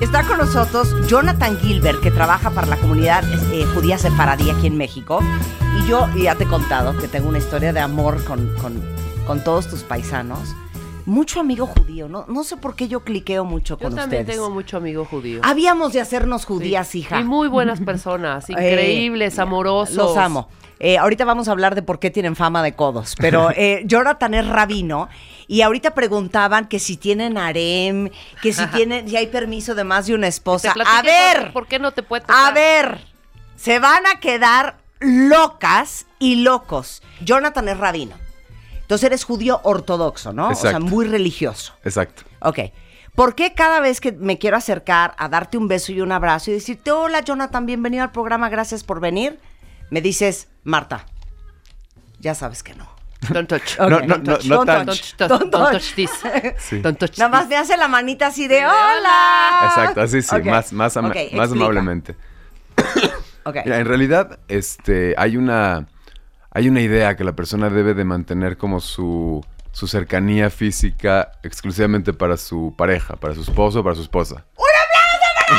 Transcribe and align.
Está 0.00 0.22
con 0.22 0.38
nosotros 0.38 0.94
Jonathan 1.08 1.58
Gilbert, 1.58 2.00
que 2.00 2.12
trabaja 2.12 2.50
para 2.50 2.68
la 2.68 2.76
comunidad 2.76 3.24
eh, 3.52 3.64
judía 3.74 3.98
sefaradí 3.98 4.48
aquí 4.48 4.68
en 4.68 4.76
México. 4.76 5.20
Y 5.76 5.88
yo 5.88 6.08
ya 6.16 6.36
te 6.36 6.44
he 6.44 6.46
contado 6.46 6.96
que 6.96 7.08
tengo 7.08 7.28
una 7.28 7.38
historia 7.38 7.72
de 7.72 7.80
amor 7.80 8.22
con, 8.24 8.48
con 9.26 9.44
todos 9.44 9.68
tus 9.68 9.82
paisanos. 9.82 10.54
Mucho 11.08 11.40
amigo 11.40 11.66
judío, 11.66 12.06
¿no? 12.06 12.26
No 12.28 12.44
sé 12.44 12.58
por 12.58 12.76
qué 12.76 12.86
yo 12.86 13.00
cliqueo 13.00 13.44
mucho 13.46 13.78
Yo 13.78 13.84
con 13.88 13.94
también 13.96 14.20
ustedes. 14.22 14.36
tengo 14.36 14.50
mucho 14.50 14.76
amigo 14.76 15.06
judío. 15.06 15.40
Habíamos 15.42 15.94
de 15.94 16.02
hacernos 16.02 16.44
judías, 16.44 16.86
Sí. 16.88 16.98
hija. 16.98 17.18
Y 17.18 17.24
muy 17.24 17.48
buenas 17.48 17.80
personas, 17.80 18.50
increíbles, 18.50 19.38
Eh, 19.38 19.40
amorosos. 19.40 19.96
Los 19.96 20.16
amo. 20.18 20.48
Eh, 20.80 20.98
ahorita 20.98 21.24
vamos 21.24 21.48
a 21.48 21.52
hablar 21.52 21.74
de 21.74 21.82
por 21.82 21.98
qué 21.98 22.10
tienen 22.10 22.36
fama 22.36 22.62
de 22.62 22.74
codos, 22.74 23.14
pero 23.18 23.48
eh, 23.56 23.82
Jonathan 23.86 24.34
es 24.34 24.46
rabino 24.46 25.08
y 25.46 25.62
ahorita 25.62 25.94
preguntaban 25.94 26.68
que 26.68 26.78
si 26.78 26.98
tienen 26.98 27.38
harem, 27.38 28.10
que 28.42 28.52
si 28.52 28.66
tienen, 28.66 29.08
si 29.08 29.16
hay 29.16 29.28
permiso 29.28 29.74
de 29.74 29.84
más 29.84 30.06
de 30.08 30.14
una 30.14 30.26
esposa. 30.28 30.74
A 30.86 31.00
ver, 31.02 31.44
por- 31.44 31.52
¿Por 31.54 31.66
qué 31.68 31.78
no 31.78 31.92
te 31.92 32.02
puede 32.02 32.24
a 32.24 32.26
tocar? 32.26 32.54
ver, 32.54 33.00
se 33.56 33.78
van 33.78 34.06
a 34.06 34.20
quedar 34.20 34.76
locas 35.00 36.04
y 36.18 36.36
locos. 36.42 37.02
Jonathan 37.24 37.68
es 37.70 37.78
rabino. 37.78 38.14
Entonces 38.88 39.04
eres 39.04 39.24
judío 39.24 39.60
ortodoxo, 39.64 40.32
¿no? 40.32 40.48
O 40.48 40.54
sea, 40.54 40.70
Exacto. 40.70 40.86
muy 40.88 41.06
religioso. 41.06 41.74
Exacto. 41.84 42.22
Ok. 42.40 42.58
¿Por 43.14 43.34
qué 43.34 43.52
cada 43.52 43.80
vez 43.80 44.00
que 44.00 44.12
me 44.12 44.38
quiero 44.38 44.56
acercar 44.56 45.14
a 45.18 45.28
darte 45.28 45.58
un 45.58 45.68
beso 45.68 45.92
y 45.92 46.00
un 46.00 46.10
abrazo 46.10 46.50
y 46.50 46.54
decirte, 46.54 46.90
hola 46.90 47.20
Jonathan, 47.20 47.66
bienvenido 47.66 48.02
al 48.02 48.12
programa, 48.12 48.48
gracias 48.48 48.84
por 48.84 49.00
venir, 49.00 49.40
me 49.90 50.00
dices, 50.00 50.48
Marta, 50.64 51.04
ya 52.18 52.34
sabes 52.34 52.62
que 52.62 52.74
no. 52.76 52.88
Don't 53.28 53.46
touch. 53.46 53.74
Ok, 53.78 53.90
No, 53.90 54.00
no, 54.00 54.06
don't 54.06 54.26
no, 54.26 54.34
touch, 54.36 54.44
no 54.46 54.56
don't 54.56 54.66
tan- 54.66 54.86
touch, 54.86 55.14
Don't 55.16 55.18
touch, 55.18 55.28
don't 55.28 55.52
don't 55.52 55.70
touch. 55.70 55.72
touch 55.82 55.94
this. 55.94 56.10
Sí. 56.58 56.80
Don't 56.80 56.98
touch 56.98 57.18
Nada 57.18 57.30
más 57.30 57.46
me 57.48 57.56
hace 57.58 57.76
la 57.76 57.88
manita 57.88 58.28
así 58.28 58.48
de, 58.48 58.64
hola. 58.64 59.64
Exacto, 59.66 60.00
así 60.00 60.22
sí, 60.22 60.34
Ok. 60.34 60.44
más, 60.46 60.72
más, 60.72 60.96
ama- 60.96 61.08
Ok, 61.10 61.16
más 61.34 61.52
amablemente. 61.52 62.16
Ok. 63.44 63.56
Mira, 63.64 63.78
en 63.78 63.86
realidad, 63.86 64.38
este, 64.48 65.14
hay 65.18 65.36
una, 65.36 65.88
hay 66.50 66.68
una 66.68 66.80
idea 66.80 67.16
que 67.16 67.24
la 67.24 67.32
persona 67.34 67.68
debe 67.70 67.94
de 67.94 68.04
mantener 68.04 68.56
como 68.56 68.80
su, 68.80 69.44
su 69.72 69.86
cercanía 69.86 70.50
física 70.50 71.32
exclusivamente 71.42 72.12
para 72.12 72.36
su 72.36 72.74
pareja, 72.76 73.16
para 73.16 73.34
su 73.34 73.42
esposo, 73.42 73.82
para 73.84 73.94
su 73.96 74.02
esposa. 74.02 74.44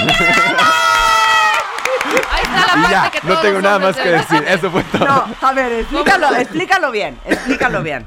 Ahí 2.31 2.41
está 2.43 2.75
la 2.75 2.87
Y 2.87 2.91
ya, 2.91 3.01
parte 3.03 3.19
que 3.21 3.27
no 3.27 3.39
tengo 3.41 3.61
nada 3.61 3.79
más 3.79 3.95
que 3.95 4.09
decir. 4.09 4.43
Eso 4.47 4.71
fue 4.71 4.83
todo. 4.85 5.05
No, 5.05 5.25
a 5.41 5.53
ver, 5.53 5.71
explícalo, 5.73 6.35
explícalo 6.35 6.91
bien, 6.91 7.17
explícalo 7.25 7.83
bien. 7.83 8.05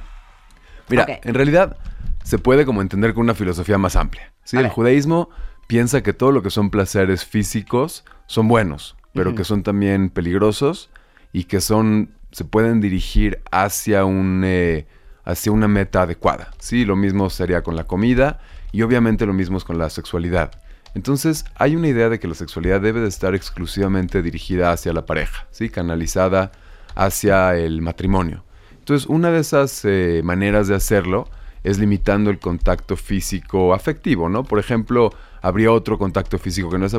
Mira, 0.88 1.06
en 1.22 1.34
realidad 1.34 1.76
se 2.24 2.38
puede 2.38 2.64
como 2.66 2.82
entender 2.82 3.14
con 3.14 3.22
una 3.24 3.34
filosofía 3.34 3.78
más 3.78 3.96
amplia. 3.96 4.32
¿sí? 4.44 4.56
A 4.56 4.60
El 4.60 4.64
ver. 4.66 4.72
judaísmo 4.72 5.30
piensa 5.66 6.02
que 6.02 6.12
todo 6.12 6.32
lo 6.32 6.42
que 6.42 6.50
son 6.50 6.70
placeres 6.70 7.24
físicos 7.24 8.04
son 8.26 8.48
buenos, 8.48 8.96
pero 9.14 9.34
que 9.34 9.44
son 9.44 9.62
también 9.62 10.10
peligrosos 10.10 10.90
y 11.32 11.44
que 11.44 11.60
son 11.60 12.14
se 12.32 12.44
pueden 12.44 12.80
dirigir 12.80 13.40
hacia 13.50 14.04
un 14.04 14.42
eh, 14.44 14.86
hacia 15.24 15.52
una 15.52 15.68
meta 15.68 16.02
adecuada. 16.02 16.50
Sí, 16.58 16.84
lo 16.84 16.96
mismo 16.96 17.30
sería 17.30 17.62
con 17.62 17.76
la 17.76 17.84
comida 17.84 18.40
y 18.72 18.82
obviamente 18.82 19.26
lo 19.26 19.32
mismo 19.32 19.58
es 19.58 19.64
con 19.64 19.78
la 19.78 19.90
sexualidad. 19.90 20.50
Entonces, 20.94 21.44
hay 21.54 21.76
una 21.76 21.88
idea 21.88 22.08
de 22.08 22.18
que 22.18 22.28
la 22.28 22.34
sexualidad 22.34 22.80
debe 22.80 23.00
de 23.00 23.08
estar 23.08 23.34
exclusivamente 23.34 24.22
dirigida 24.22 24.72
hacia 24.72 24.92
la 24.92 25.06
pareja, 25.06 25.46
¿sí? 25.50 25.70
canalizada 25.70 26.52
hacia 26.94 27.56
el 27.56 27.80
matrimonio. 27.80 28.44
Entonces, 28.78 29.08
una 29.08 29.30
de 29.30 29.40
esas 29.40 29.84
eh, 29.84 30.20
maneras 30.24 30.68
de 30.68 30.74
hacerlo 30.74 31.28
es 31.62 31.78
limitando 31.78 32.30
el 32.30 32.40
contacto 32.40 32.96
físico 32.96 33.72
afectivo, 33.72 34.28
¿no? 34.28 34.42
Por 34.42 34.58
ejemplo, 34.58 35.12
habría 35.40 35.70
otro 35.72 35.96
contacto 35.96 36.38
físico 36.38 36.68
que 36.68 36.78
no 36.78 36.86
es 36.86 36.96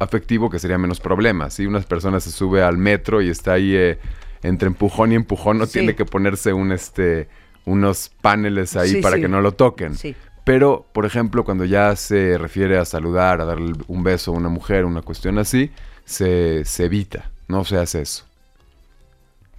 afectivo 0.00 0.50
que 0.50 0.58
sería 0.58 0.76
menos 0.76 1.00
problemas. 1.00 1.54
Si 1.54 1.66
una 1.66 1.80
persona 1.80 2.18
se 2.18 2.32
sube 2.32 2.62
al 2.62 2.76
metro 2.76 3.22
y 3.22 3.28
está 3.28 3.52
ahí 3.52 3.74
eh, 3.74 3.98
entre 4.42 4.68
empujón 4.68 5.12
y 5.12 5.14
empujón, 5.16 5.58
no 5.58 5.66
Sí. 5.66 5.74
tiene 5.74 5.94
que 5.94 6.04
ponerse 6.04 6.52
un 6.52 6.72
este 6.72 7.28
unos 7.66 8.10
paneles 8.22 8.74
ahí 8.76 8.88
Sí, 8.90 9.00
para 9.02 9.16
sí. 9.16 9.22
que 9.22 9.28
no 9.28 9.40
lo 9.42 9.52
toquen. 9.52 9.94
Sí. 9.94 10.16
Pero, 10.44 10.86
por 10.92 11.04
ejemplo, 11.04 11.44
cuando 11.44 11.64
ya 11.66 11.94
se 11.94 12.38
refiere 12.38 12.78
a 12.78 12.84
saludar, 12.84 13.40
a 13.40 13.44
darle 13.44 13.74
un 13.86 14.02
beso 14.02 14.32
a 14.32 14.34
una 14.34 14.48
mujer, 14.48 14.84
una 14.86 15.02
cuestión 15.02 15.38
así, 15.38 15.70
se, 16.04 16.64
se 16.64 16.86
evita, 16.86 17.30
no 17.48 17.64
se 17.64 17.76
hace 17.76 18.00
eso. 18.02 18.24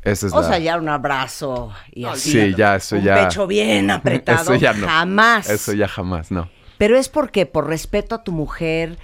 Esa 0.03 0.27
es 0.27 0.33
O 0.33 0.41
la... 0.41 0.47
sea, 0.47 0.57
ya 0.59 0.77
un 0.77 0.89
abrazo 0.89 1.71
y 1.91 2.05
así. 2.05 2.31
Sí, 2.31 2.55
ya, 2.57 2.75
eso 2.77 2.95
un 2.95 3.03
ya- 3.03 3.27
pecho 3.27 3.45
bien 3.45 3.91
apretado. 3.91 4.41
Eso 4.41 4.55
ya 4.55 4.73
no. 4.73 4.87
Jamás. 4.87 5.47
Eso 5.49 5.73
ya 5.73 5.87
jamás, 5.87 6.31
no. 6.31 6.49
Pero 6.79 6.97
es 6.97 7.07
porque 7.07 7.45
por 7.45 7.67
respeto 7.67 8.15
a 8.15 8.23
tu 8.23 8.31
mujer, 8.31 8.97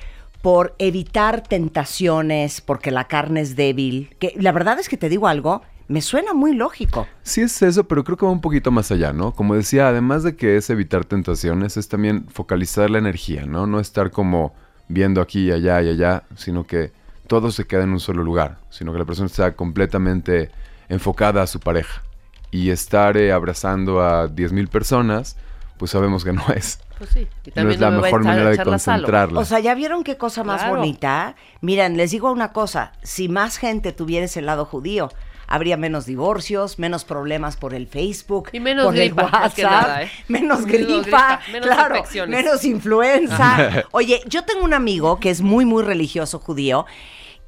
por 0.47 0.75
evitar 0.79 1.43
tentaciones, 1.43 2.61
porque 2.61 2.89
la 2.89 3.09
carne 3.09 3.41
es 3.41 3.57
débil. 3.57 4.15
Que 4.17 4.33
la 4.39 4.53
verdad 4.53 4.79
es 4.79 4.87
que 4.87 4.95
te 4.95 5.09
digo 5.09 5.27
algo, 5.27 5.61
me 5.89 6.01
suena 6.01 6.33
muy 6.33 6.53
lógico. 6.53 7.05
Sí 7.21 7.41
es 7.41 7.61
eso, 7.61 7.85
pero 7.85 8.05
creo 8.05 8.15
que 8.15 8.25
va 8.25 8.31
un 8.31 8.39
poquito 8.39 8.71
más 8.71 8.89
allá, 8.89 9.11
¿no? 9.11 9.33
Como 9.33 9.55
decía, 9.55 9.89
además 9.89 10.23
de 10.23 10.37
que 10.37 10.55
es 10.55 10.69
evitar 10.69 11.03
tentaciones, 11.03 11.75
es 11.75 11.89
también 11.89 12.29
focalizar 12.29 12.89
la 12.89 12.97
energía, 12.97 13.45
¿no? 13.45 13.67
No 13.67 13.81
estar 13.81 14.09
como 14.09 14.55
viendo 14.87 15.19
aquí 15.19 15.49
y 15.49 15.51
allá 15.51 15.81
y 15.81 15.89
allá, 15.89 16.23
sino 16.37 16.65
que 16.65 16.93
todo 17.27 17.51
se 17.51 17.67
queda 17.67 17.83
en 17.83 17.89
un 17.89 17.99
solo 17.99 18.23
lugar, 18.23 18.59
sino 18.69 18.93
que 18.93 18.99
la 18.99 19.05
persona 19.05 19.25
está 19.25 19.53
completamente 19.53 20.49
enfocada 20.87 21.41
a 21.41 21.47
su 21.47 21.59
pareja. 21.59 22.03
Y 22.51 22.69
estar 22.69 23.17
eh, 23.17 23.33
abrazando 23.33 24.01
a 24.01 24.29
10.000 24.29 24.69
personas, 24.69 25.35
pues 25.77 25.91
sabemos 25.91 26.23
que 26.23 26.31
no 26.31 26.45
es. 26.55 26.79
Pues 26.97 27.09
sí. 27.11 27.27
Y 27.45 27.49
No 27.49 27.53
también 27.53 27.75
es 27.75 27.79
la 27.79 27.91
me 27.91 28.01
mejor 28.01 28.23
manera 28.23 28.49
de 28.49 28.63
concentrarla. 28.63 29.39
O 29.39 29.45
sea, 29.45 29.59
¿ya 29.59 29.75
vieron 29.75 30.03
qué 30.03 30.17
cosa 30.17 30.43
más 30.43 30.61
Claro. 30.61 30.77
bonita? 30.77 31.35
Miren, 31.61 31.97
les 31.97 32.11
digo 32.11 32.31
una 32.31 32.51
cosa, 32.51 32.91
si 33.03 33.29
más 33.29 33.57
gente 33.57 33.91
tuviera 33.91 34.25
ese 34.25 34.41
lado 34.41 34.65
judío, 34.65 35.09
habría 35.49 35.77
menos 35.77 36.05
divorcios, 36.05 36.77
menos 36.79 37.05
problemas 37.05 37.55
por 37.55 37.73
el 37.73 37.87
Facebook, 37.87 38.49
Y 38.51 38.59
menos 38.59 38.85
por 38.85 38.95
el 38.97 39.09
gripa, 39.11 39.29
que 39.55 39.63
WhatsApp, 39.63 39.71
nada, 39.87 40.03
¿eh? 40.03 40.11
menos 40.27 40.65
Menos 40.65 40.65
gripa, 40.65 41.01
gripa, 41.03 41.39
menos 41.51 41.67
claro, 41.67 41.95
infecciones. 41.97 42.43
menos 42.43 42.65
influenza. 42.65 43.85
Oye, 43.91 44.21
yo 44.27 44.43
tengo 44.43 44.63
un 44.65 44.73
amigo 44.73 45.19
que 45.19 45.29
es 45.29 45.41
muy, 45.41 45.65
muy 45.65 45.83
religioso 45.83 46.39
judío 46.39 46.85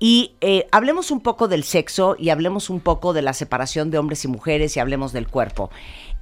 y 0.02 0.36
eh, 0.40 0.66
hablemos 0.72 1.12
un 1.12 1.20
poco 1.20 1.50
del 1.50 1.66
sexo 1.66 2.16
y 2.18 2.30
hablemos 2.30 2.70
un 2.70 2.80
poco 2.80 3.12
de 3.12 3.22
la 3.22 3.34
separación 3.34 3.92
de 3.92 3.98
hombres 3.98 4.24
y 4.24 4.30
mujeres 4.30 4.78
y 4.78 4.80
hablemos 4.80 5.12
del 5.12 5.28
cuerpo. 5.28 5.70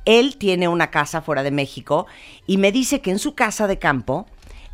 Él 0.08 0.38
tiene 0.38 0.70
una 0.70 0.90
casa 0.90 1.22
fuera 1.22 1.44
de 1.44 1.52
México 1.52 2.08
y 2.48 2.58
me 2.58 2.72
dice 2.72 3.02
que 3.02 3.12
en 3.12 3.20
su 3.20 3.36
casa 3.36 3.68
de 3.68 3.78
campo 3.78 4.26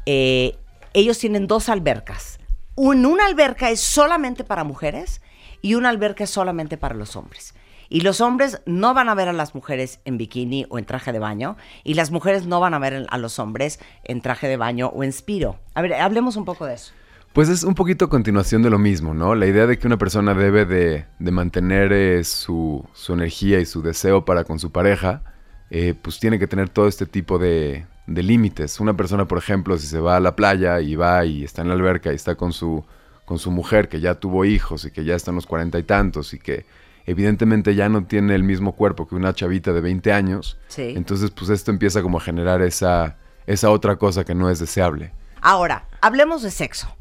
eh, 0.05 0.55
ellos 0.93 1.17
tienen 1.17 1.47
dos 1.47 1.69
albercas. 1.69 2.37
Un, 2.75 3.03
una 3.07 3.25
alberca 3.25 3.71
es 3.71 3.79
solamente 3.79 4.43
para 4.43 4.63
mujeres 4.63 5.21
y 5.59 5.73
una 5.73 5.89
alberca 5.89 6.25
es 6.25 6.29
solamente 6.29 6.77
para 6.77 6.93
los 6.93 7.15
hombres. 7.15 7.55
Y 7.89 8.01
los 8.01 8.21
hombres 8.21 8.61
no 8.67 8.93
van 8.93 9.09
a 9.09 9.15
ver 9.15 9.27
a 9.27 9.33
las 9.33 9.55
mujeres 9.55 9.99
en 10.05 10.19
bikini 10.19 10.67
o 10.69 10.77
en 10.77 10.85
traje 10.85 11.11
de 11.11 11.17
baño 11.17 11.57
y 11.83 11.95
las 11.95 12.11
mujeres 12.11 12.45
no 12.45 12.59
van 12.59 12.75
a 12.75 12.79
ver 12.79 13.07
a 13.09 13.17
los 13.17 13.39
hombres 13.39 13.79
en 14.03 14.21
traje 14.21 14.47
de 14.47 14.57
baño 14.57 14.91
o 14.93 15.03
en 15.03 15.11
spiro. 15.11 15.57
A 15.73 15.81
ver, 15.81 15.95
hablemos 15.95 16.35
un 16.35 16.45
poco 16.45 16.67
de 16.67 16.75
eso. 16.75 16.93
Pues 17.33 17.49
es 17.49 17.63
un 17.63 17.73
poquito 17.73 18.09
continuación 18.09 18.61
de 18.61 18.69
lo 18.69 18.77
mismo, 18.77 19.13
¿no? 19.15 19.33
La 19.33 19.47
idea 19.47 19.65
de 19.65 19.79
que 19.79 19.87
una 19.87 19.97
persona 19.97 20.35
debe 20.35 20.65
de, 20.65 21.05
de 21.17 21.31
mantener 21.31 21.91
eh, 21.91 22.23
su, 22.23 22.85
su 22.93 23.13
energía 23.13 23.59
y 23.59 23.65
su 23.65 23.81
deseo 23.81 24.23
para 24.23 24.43
con 24.43 24.59
su 24.59 24.71
pareja, 24.71 25.23
eh, 25.71 25.95
pues 25.99 26.19
tiene 26.19 26.37
que 26.37 26.45
tener 26.45 26.69
todo 26.69 26.87
este 26.87 27.07
tipo 27.07 27.39
de, 27.39 27.87
de 28.05 28.21
límites. 28.23 28.79
Una 28.79 28.95
persona, 28.95 29.27
por 29.27 29.39
ejemplo, 29.39 29.79
si 29.79 29.87
se 29.87 29.99
va 29.99 30.17
a 30.17 30.19
la 30.19 30.35
playa 30.35 30.79
y 30.79 30.95
va 30.95 31.25
y 31.25 31.43
está 31.43 31.63
en 31.63 31.69
la 31.69 31.73
alberca 31.73 32.11
y 32.11 32.15
está 32.15 32.35
con 32.35 32.53
su, 32.53 32.85
con 33.25 33.39
su 33.39 33.49
mujer 33.49 33.89
que 33.89 33.99
ya 33.99 34.13
tuvo 34.13 34.45
hijos 34.45 34.85
y 34.85 34.91
que 34.91 35.03
ya 35.03 35.15
está 35.15 35.31
en 35.31 35.35
los 35.35 35.47
cuarenta 35.47 35.79
y 35.79 35.83
tantos 35.83 36.35
y 36.35 36.39
que 36.39 36.67
evidentemente 37.07 37.73
ya 37.73 37.89
no 37.89 38.05
tiene 38.05 38.35
el 38.35 38.43
mismo 38.43 38.73
cuerpo 38.73 39.07
que 39.07 39.15
una 39.15 39.33
chavita 39.33 39.73
de 39.73 39.81
20 39.81 40.13
años, 40.13 40.59
Sí. 40.67 40.93
entonces 40.95 41.31
pues 41.31 41.49
esto 41.49 41.71
empieza 41.71 42.03
como 42.03 42.19
a 42.19 42.21
generar 42.21 42.61
esa, 42.61 43.17
esa 43.47 43.71
otra 43.71 43.95
cosa 43.95 44.23
que 44.23 44.35
no 44.35 44.51
es 44.51 44.59
deseable. 44.59 45.11
Ahora, 45.41 45.85
hablemos 45.99 46.43
de 46.43 46.51
sexo. 46.51 46.95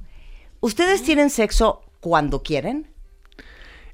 ¿Ustedes 0.62 1.03
tienen 1.03 1.29
sexo 1.29 1.82
cuando 1.99 2.44
quieren? 2.44 2.87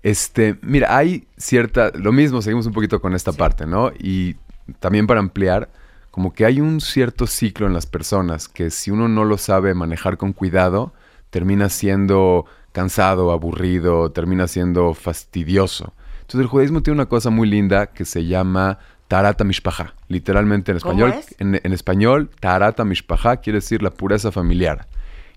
Este, 0.02 0.58
mira, 0.60 0.94
hay 0.94 1.26
cierta, 1.38 1.90
lo 1.94 2.12
mismo, 2.12 2.42
seguimos 2.42 2.66
un 2.66 2.74
poquito 2.74 3.00
con 3.00 3.14
esta 3.14 3.32
parte, 3.32 3.64
¿no? 3.64 3.90
Y 3.98 4.36
también 4.78 5.06
para 5.06 5.18
ampliar, 5.18 5.70
como 6.10 6.34
que 6.34 6.44
hay 6.44 6.60
un 6.60 6.82
cierto 6.82 7.26
ciclo 7.26 7.66
en 7.66 7.72
las 7.72 7.86
personas 7.86 8.48
que 8.48 8.70
si 8.70 8.90
uno 8.90 9.08
no 9.08 9.24
lo 9.24 9.38
sabe 9.38 9.72
manejar 9.72 10.18
con 10.18 10.34
cuidado, 10.34 10.92
termina 11.30 11.70
siendo 11.70 12.44
cansado, 12.72 13.32
aburrido, 13.32 14.12
termina 14.12 14.46
siendo 14.46 14.92
fastidioso. 14.92 15.94
Entonces 16.20 16.40
el 16.40 16.48
judaísmo 16.48 16.82
tiene 16.82 16.96
una 16.96 17.08
cosa 17.08 17.30
muy 17.30 17.48
linda 17.48 17.86
que 17.86 18.04
se 18.04 18.26
llama 18.26 18.78
Tarata 19.08 19.42
Mishpaha. 19.42 19.94
Literalmente 20.08 20.72
en 20.72 20.80
¿Cómo 20.80 20.92
español, 20.92 21.18
es? 21.18 21.34
en, 21.38 21.58
en 21.64 21.72
español, 21.72 22.28
Tarata 22.40 22.84
Mishpaha 22.84 23.38
quiere 23.38 23.56
decir 23.56 23.82
la 23.82 23.88
pureza 23.90 24.30
familiar. 24.30 24.86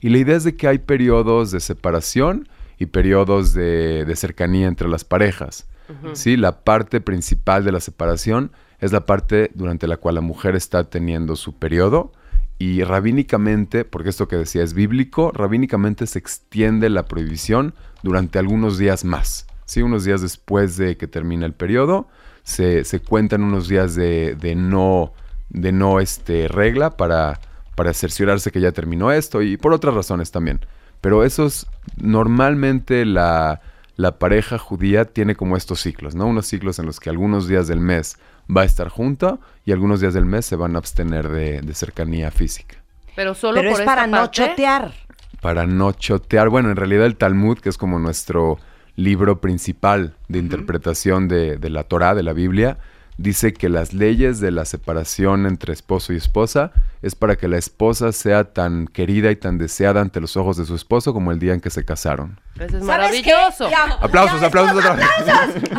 Y 0.02 0.10
la 0.10 0.18
idea 0.18 0.36
es 0.36 0.44
de 0.44 0.56
que 0.56 0.68
hay 0.68 0.80
periodos 0.80 1.52
de 1.52 1.60
separación 1.60 2.50
y 2.78 2.88
periodos 2.88 3.54
de, 3.54 4.04
de 4.04 4.16
cercanía 4.16 4.68
entre 4.68 4.90
las 4.90 5.06
parejas. 5.06 5.68
¿sí? 6.14 6.36
La 6.36 6.64
parte 6.64 7.00
principal 7.00 7.64
de 7.64 7.72
la 7.72 7.80
separación 7.80 8.52
es 8.80 8.92
la 8.92 9.06
parte 9.06 9.52
durante 9.54 9.88
la 9.88 9.98
cual 9.98 10.16
la 10.16 10.22
mujer 10.22 10.56
está 10.56 10.90
teniendo 10.90 11.36
su 11.36 11.60
periodo 11.60 12.12
y 12.58 12.84
rabínicamente, 12.84 13.86
porque 13.86 14.10
esto 14.10 14.28
que 14.28 14.36
decía 14.36 14.64
es 14.64 14.74
bíblico, 14.74 15.32
rabínicamente 15.32 16.08
se 16.08 16.18
extiende 16.20 16.90
la 16.90 17.06
prohibición 17.06 17.76
durante 18.02 18.40
algunos 18.40 18.78
días 18.80 19.06
más. 19.06 19.46
¿sí? 19.66 19.84
Unos 19.84 20.04
días 20.04 20.22
después 20.22 20.78
de 20.78 20.98
que 20.98 21.08
termina 21.08 21.46
el 21.46 21.54
periodo, 21.54 22.08
se, 22.44 22.84
se 22.84 23.00
cuentan 23.00 23.44
unos 23.44 23.68
días 23.68 23.94
de, 23.94 24.36
de 24.36 24.56
no, 24.56 25.14
de 25.50 25.72
no 25.72 26.00
este, 26.00 26.48
regla 26.48 26.98
para, 26.98 27.40
para 27.76 27.94
cerciorarse 27.94 28.52
que 28.52 28.62
ya 28.62 28.72
terminó 28.72 29.12
esto 29.12 29.42
y 29.42 29.58
por 29.58 29.74
otras 29.74 29.94
razones 29.94 30.32
también. 30.32 30.60
Pero 31.02 31.24
esos, 31.24 31.68
normalmente 31.98 33.06
la, 33.06 33.62
la 33.96 34.20
pareja 34.20 34.58
judía 34.58 35.06
tiene 35.06 35.36
como 35.36 35.58
estos 35.58 35.82
ciclos, 35.82 36.16
¿no? 36.16 36.28
Unos 36.28 36.48
ciclos 36.48 36.80
en 36.80 36.86
los 36.86 37.00
que 37.00 37.10
algunos 37.10 37.48
días 37.48 37.68
del 37.68 37.80
mes 37.80 38.18
va 38.56 38.62
a 38.62 38.66
estar 38.66 38.90
junto 38.90 39.40
y 39.66 39.72
algunos 39.72 40.02
días 40.02 40.14
del 40.14 40.26
mes 40.26 40.46
se 40.46 40.56
van 40.56 40.76
a 40.76 40.80
abstener 40.80 41.30
de, 41.30 41.62
de 41.62 41.74
cercanía 41.74 42.32
física. 42.32 42.78
Pero 43.16 43.34
solo 43.34 43.60
Pero 43.60 43.72
por 43.72 43.82
es 43.82 43.86
para 43.86 44.08
no 44.08 44.28
chotear. 44.28 44.94
Para 45.42 45.66
no 45.66 45.92
chotear, 45.92 46.50
bueno, 46.50 46.70
en 46.70 46.76
realidad 46.76 47.06
el 47.06 47.16
Talmud, 47.16 47.58
que 47.58 47.70
es 47.70 47.78
como 47.78 47.98
nuestro 48.00 48.60
libro 48.96 49.42
principal 49.42 50.14
de 50.28 50.40
interpretación 50.40 51.28
de, 51.28 51.58
de 51.58 51.70
la 51.70 51.84
Torah, 51.84 52.14
de 52.14 52.24
la 52.24 52.34
Biblia, 52.34 52.78
dice 53.18 53.54
que 53.54 53.70
las 53.70 53.94
leyes 53.94 54.40
de 54.40 54.52
la 54.52 54.66
separación 54.66 55.46
entre 55.46 55.74
esposo 55.74 56.14
y 56.14 56.18
esposa 56.18 56.72
es 57.02 57.16
para 57.16 57.36
que 57.36 57.48
la 57.48 57.58
esposa 57.58 58.12
sea 58.12 58.46
tan 58.54 58.88
querida 58.88 59.32
y 59.32 59.36
tan 59.36 59.58
deseada 59.58 60.02
ante 60.02 60.20
los 60.22 60.38
ojos 60.38 60.58
de 60.58 60.66
su 60.66 60.76
esposo 60.76 61.14
como 61.14 61.32
el 61.32 61.40
día 61.40 61.54
en 61.54 61.62
que 61.62 61.70
se 61.70 61.84
casaron. 61.86 62.40
Eso 62.56 62.64
es 62.66 62.72
¿Sabes 62.72 62.84
maravilloso. 62.86 63.70
Ya- 63.70 63.98
Aplausos, 64.02 64.42
ya 64.42 64.48
aplausos 64.48 64.78
otra 64.78 64.94
vez. 64.96 65.06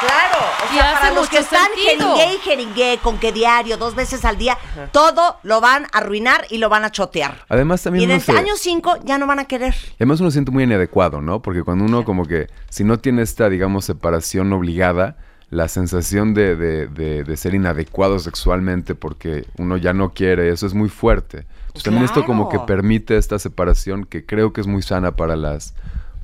Claro, 0.00 0.38
o 0.62 0.72
Y 0.72 0.76
sea, 0.76 0.90
hace 0.92 1.00
para 1.00 1.14
los 1.14 1.28
que 1.28 1.38
están 1.38 1.66
sentido. 1.74 2.16
jeringue 2.16 2.34
y 2.34 2.38
jeringue 2.38 2.98
con 3.02 3.18
que 3.18 3.32
diario, 3.32 3.76
dos 3.76 3.94
veces 3.94 4.24
al 4.24 4.38
día, 4.38 4.56
todo 4.92 5.38
lo 5.42 5.60
van 5.60 5.84
a 5.92 5.98
arruinar 5.98 6.46
y 6.50 6.58
lo 6.58 6.68
van 6.68 6.84
a 6.84 6.90
chotear. 6.90 7.44
Además 7.48 7.80
Y 7.80 7.84
también 7.84 8.04
en 8.04 8.10
uno 8.10 8.14
el 8.16 8.22
se- 8.22 8.32
año 8.38 8.52
5 8.56 8.98
ya 9.04 9.18
no 9.18 9.26
van 9.26 9.40
a 9.40 9.46
querer. 9.46 9.74
Además 9.96 10.20
uno 10.20 10.30
siente 10.30 10.50
muy 10.52 10.64
inadecuado, 10.64 11.20
¿no? 11.20 11.42
Porque 11.42 11.62
cuando 11.64 11.84
uno 11.84 12.04
como 12.04 12.26
que, 12.26 12.46
si 12.70 12.84
no 12.84 12.98
tiene 12.98 13.22
esta, 13.22 13.48
digamos, 13.48 13.84
separación 13.86 14.52
obligada, 14.52 15.16
la 15.50 15.66
sensación 15.68 16.34
de, 16.34 16.54
de- 16.56 16.86
de- 16.88 17.24
de 17.24 17.36
ser 17.36 17.54
inadecuado 17.54 18.18
sexualmente 18.18 18.94
porque 18.94 19.46
uno 19.56 19.78
ya 19.78 19.94
no 19.94 20.12
quiere, 20.12 20.50
eso 20.50 20.66
es 20.66 20.74
muy 20.74 20.90
fuerte. 20.90 21.46
Entonces 21.68 21.84
también 21.84 22.04
esto 22.04 22.24
como 22.26 22.48
que 22.50 22.58
permite 22.60 23.16
esta 23.16 23.38
separación 23.38 24.04
que 24.04 24.24
creo 24.26 24.52
que 24.52 24.60
es 24.60 24.66
muy 24.66 24.82
sana 24.82 25.12
para 25.16 25.36
las, 25.36 25.74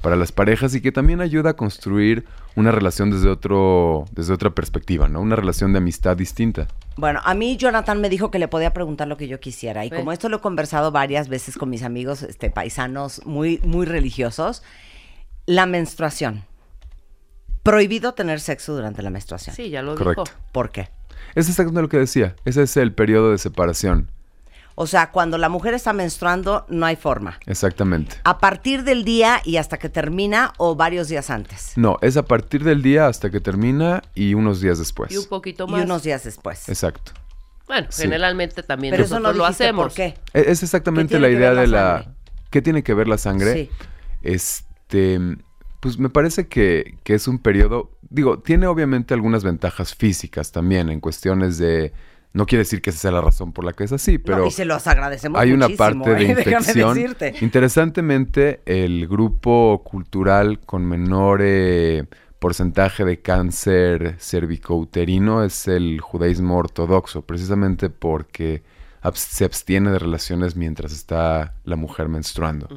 para 0.05 0.17
las 0.17 0.33
parejas 0.33 0.75
y 0.75 0.83
que 0.83 0.93
también 0.93 1.23
ayuda 1.23 1.51
a 1.51 1.55
construir 1.55 2.27
una 2.56 2.71
relación 2.71 3.11
desde, 3.11 3.31
otro, 3.31 4.05
desde 4.12 4.35
otra 4.35 4.51
perspectiva, 4.51 5.09
¿no? 5.09 5.23
Una 5.23 5.35
relación 5.35 5.73
de 5.73 5.79
amistad 5.79 6.15
distinta. 6.15 6.69
Bueno, 6.99 7.21
a 7.25 7.33
mí 7.33 7.56
Jonathan 7.56 8.03
me 8.03 8.11
dijo 8.11 8.31
que 8.31 8.39
le 8.39 8.47
podía 8.47 8.75
preguntar 8.75 9.09
lo 9.09 9.17
que 9.17 9.29
yo 9.29 9.41
quisiera. 9.41 9.83
Y 9.87 9.91
como 9.91 10.12
esto 10.12 10.29
lo 10.29 10.37
he 10.37 10.41
conversado 10.41 10.93
varias 10.93 11.31
veces 11.31 11.56
con 11.56 11.71
mis 11.71 11.83
amigos 11.83 12.23
este, 12.23 12.51
paisanos 12.51 13.25
muy, 13.25 13.62
muy 13.65 13.87
religiosos, 13.87 14.62
la 15.47 15.65
menstruación. 15.65 16.45
Prohibido 17.62 18.12
tener 18.12 18.41
sexo 18.41 18.75
durante 18.75 19.01
la 19.01 19.09
menstruación. 19.09 19.56
Sí, 19.56 19.71
ya 19.71 19.81
lo 19.81 19.95
Correcto. 19.95 20.25
dijo. 20.25 20.37
¿Por 20.53 20.71
qué? 20.71 20.91
Es 21.35 21.49
exactamente 21.49 21.81
lo 21.81 21.89
que 21.89 21.97
decía. 21.97 22.37
Ese 22.45 22.65
es 22.65 22.77
el 22.77 22.93
periodo 22.93 23.31
de 23.31 23.39
separación. 23.39 24.11
O 24.76 24.87
sea, 24.88 25.12
cuando 25.12 25.38
la 25.38 25.49
mujer 25.49 25.73
está 25.75 25.93
menstruando, 25.93 26.67
no 26.69 26.85
hay 26.87 26.97
forma. 26.97 27.38
Exactamente. 27.47 28.17
A 28.25 28.38
partir 28.38 28.82
del 28.82 29.05
día 29.05 29.41
y 29.44 29.56
hasta 29.59 29.79
que 29.79 29.88
termina 29.88 30.53
o 30.59 30.75
varios 30.75 31.09
días 31.09 31.31
antes. 31.31 31.73
No, 31.76 31.97
es 32.03 32.17
a 32.17 32.25
partir 32.25 32.65
del 32.65 32.82
día 32.82 33.06
hasta 33.06 33.31
que 33.31 33.41
termina 33.41 34.03
y 34.17 34.35
unos 34.35 34.61
días 34.61 34.79
después. 34.81 35.12
Y 35.12 35.17
un 35.17 35.26
poquito 35.26 35.67
Y 35.69 35.71
más. 35.73 35.85
unos 35.85 36.03
días 36.03 36.25
después. 36.25 36.69
Exacto. 36.69 37.12
Bueno, 37.69 37.87
Sí. 37.91 38.03
generalmente 38.03 38.62
también 38.65 38.93
Pero 38.93 39.05
eso 39.05 39.21
no 39.21 39.32
lo 39.32 39.47
hacemos. 39.47 39.87
por 39.87 39.94
qué. 39.94 40.15
E- 40.35 40.50
Es 40.50 40.62
exactamente 40.65 41.15
¿Qué 41.15 41.20
la 41.20 41.29
idea 41.31 41.50
de 41.55 41.67
la 41.69 41.82
la... 41.82 41.97
sangre? 42.03 42.15
¿Qué 42.50 42.61
tiene 42.62 42.82
que 42.82 42.94
ver 42.94 43.06
la 43.09 43.17
sangre? 43.19 43.55
Sí. 43.55 43.70
Este, 44.23 45.20
pues 45.81 45.99
me 45.99 46.09
parece 46.11 46.49
que, 46.49 46.99
que 47.05 47.15
es 47.15 47.29
un 47.29 47.38
periodo, 47.38 47.91
digo, 48.11 48.41
tiene 48.41 48.67
obviamente 48.67 49.15
algunas 49.15 49.44
ventajas 49.44 49.94
físicas 49.94 50.50
también 50.53 50.88
en 50.88 51.00
cuestiones 51.00 51.59
de, 51.59 51.93
no 52.34 52.46
quiere 52.46 52.64
decir 52.64 52.82
que 52.82 52.90
esa 52.90 52.98
sea 52.98 53.10
la 53.12 53.20
razón 53.20 53.52
por 53.52 53.64
la 53.64 53.72
que 53.72 53.84
es 53.84 53.92
así, 53.92 54.19
pero 54.19 54.38
No, 54.38 54.46
y 54.46 54.50
se 54.50 54.64
los 54.64 54.86
agradecemos 54.88 55.40
hay 55.40 55.52
una 55.52 55.69
parte 55.69 56.14
de 56.14 56.25
¿eh? 56.25 56.31
Infección. 56.38 56.94
decirte. 56.94 57.34
Interesantemente, 57.40 58.60
el 58.66 59.06
grupo 59.06 59.82
cultural 59.84 60.58
con 60.58 60.84
menor 60.84 61.40
eh, 61.42 62.04
porcentaje 62.40 63.04
de 63.04 63.20
cáncer 63.20 64.16
cervicouterino 64.19 65.44
es 65.44 65.69
el 65.69 66.00
judaísmo 66.00 66.58
ortodoxo, 66.58 67.22
precisamente 67.22 67.88
porque 67.88 68.64
se 69.12 69.44
abstiene 69.44 69.92
de 69.92 70.00
relaciones 70.00 70.56
mientras 70.56 70.92
está 70.92 71.54
la 71.64 71.76
mujer 71.76 72.08
menstruando. 72.08 72.69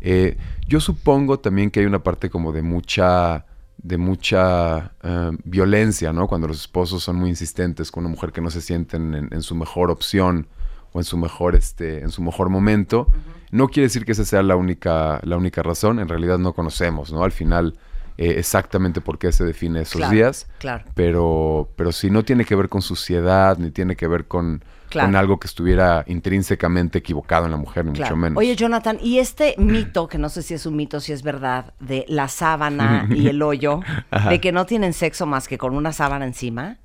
Eh, 0.00 0.38
yo 0.66 0.80
supongo 0.80 1.40
también 1.40 1.70
que 1.70 1.80
hay 1.80 1.86
una 1.86 2.02
parte 2.02 2.30
como 2.30 2.52
de 2.52 2.62
mucha 2.62 3.44
de 3.78 3.98
mucha 3.98 4.92
eh, 5.02 5.30
violencia, 5.44 6.12
¿no? 6.12 6.26
Cuando 6.26 6.48
los 6.48 6.60
esposos 6.60 7.02
son 7.02 7.16
muy 7.16 7.30
insistentes 7.30 7.90
con 7.90 8.04
una 8.04 8.10
mujer 8.10 8.32
que 8.32 8.40
no 8.40 8.50
se 8.50 8.60
sienten 8.60 9.14
en, 9.14 9.28
en 9.32 9.42
su 9.42 9.54
mejor 9.54 9.90
opción 9.90 10.48
o 10.92 11.00
en 11.00 11.04
su 11.04 11.16
mejor 11.16 11.54
este 11.54 12.00
en 12.00 12.10
su 12.10 12.22
mejor 12.22 12.48
momento. 12.48 13.08
No 13.50 13.68
quiere 13.68 13.86
decir 13.86 14.04
que 14.04 14.12
esa 14.12 14.24
sea 14.24 14.42
la 14.42 14.56
única 14.56 15.20
la 15.22 15.36
única 15.36 15.62
razón. 15.62 15.98
En 15.98 16.08
realidad 16.08 16.38
no 16.38 16.52
conocemos, 16.54 17.12
¿no? 17.12 17.24
Al 17.24 17.32
final 17.32 17.78
eh, 18.16 18.34
exactamente 18.38 19.00
por 19.00 19.18
qué 19.18 19.32
se 19.32 19.44
define 19.44 19.80
esos 19.82 19.96
Claro, 19.96 20.12
días. 20.12 20.46
Claro. 20.58 20.84
Pero 20.94 21.70
pero 21.76 21.92
si 21.92 22.10
no 22.10 22.24
tiene 22.24 22.44
que 22.44 22.54
ver 22.54 22.68
con 22.68 22.82
suciedad 22.82 23.58
ni 23.58 23.70
tiene 23.70 23.96
que 23.96 24.06
ver 24.06 24.26
con 24.26 24.62
Claro. 24.90 25.08
con 25.08 25.16
algo 25.16 25.40
que 25.40 25.48
estuviera 25.48 26.04
intrínsecamente 26.06 26.98
equivocado 26.98 27.46
en 27.46 27.50
la 27.50 27.56
mujer, 27.56 27.84
ni 27.84 27.98
mucho 27.98 28.14
menos. 28.14 28.38
Oye, 28.38 28.54
Jonathan, 28.54 28.96
y 29.02 29.18
este 29.18 29.56
mito, 29.58 30.06
que 30.06 30.18
no 30.18 30.28
sé 30.28 30.42
si 30.42 30.54
es 30.54 30.66
un 30.66 30.76
mito, 30.76 31.00
si 31.00 31.10
es 31.12 31.24
verdad, 31.24 31.74
de 31.80 32.04
la 32.06 32.28
sábana 32.28 33.08
y 33.10 33.26
el 33.26 33.42
hoyo, 33.42 33.80
de 34.28 34.40
que 34.40 34.52
no 34.52 34.66
tienen 34.66 34.92
sexo 34.92 35.26
más 35.26 35.48
que 35.48 35.58
con 35.58 35.74
una 35.74 35.92
sábana 35.92 36.24
encima, 36.26 36.76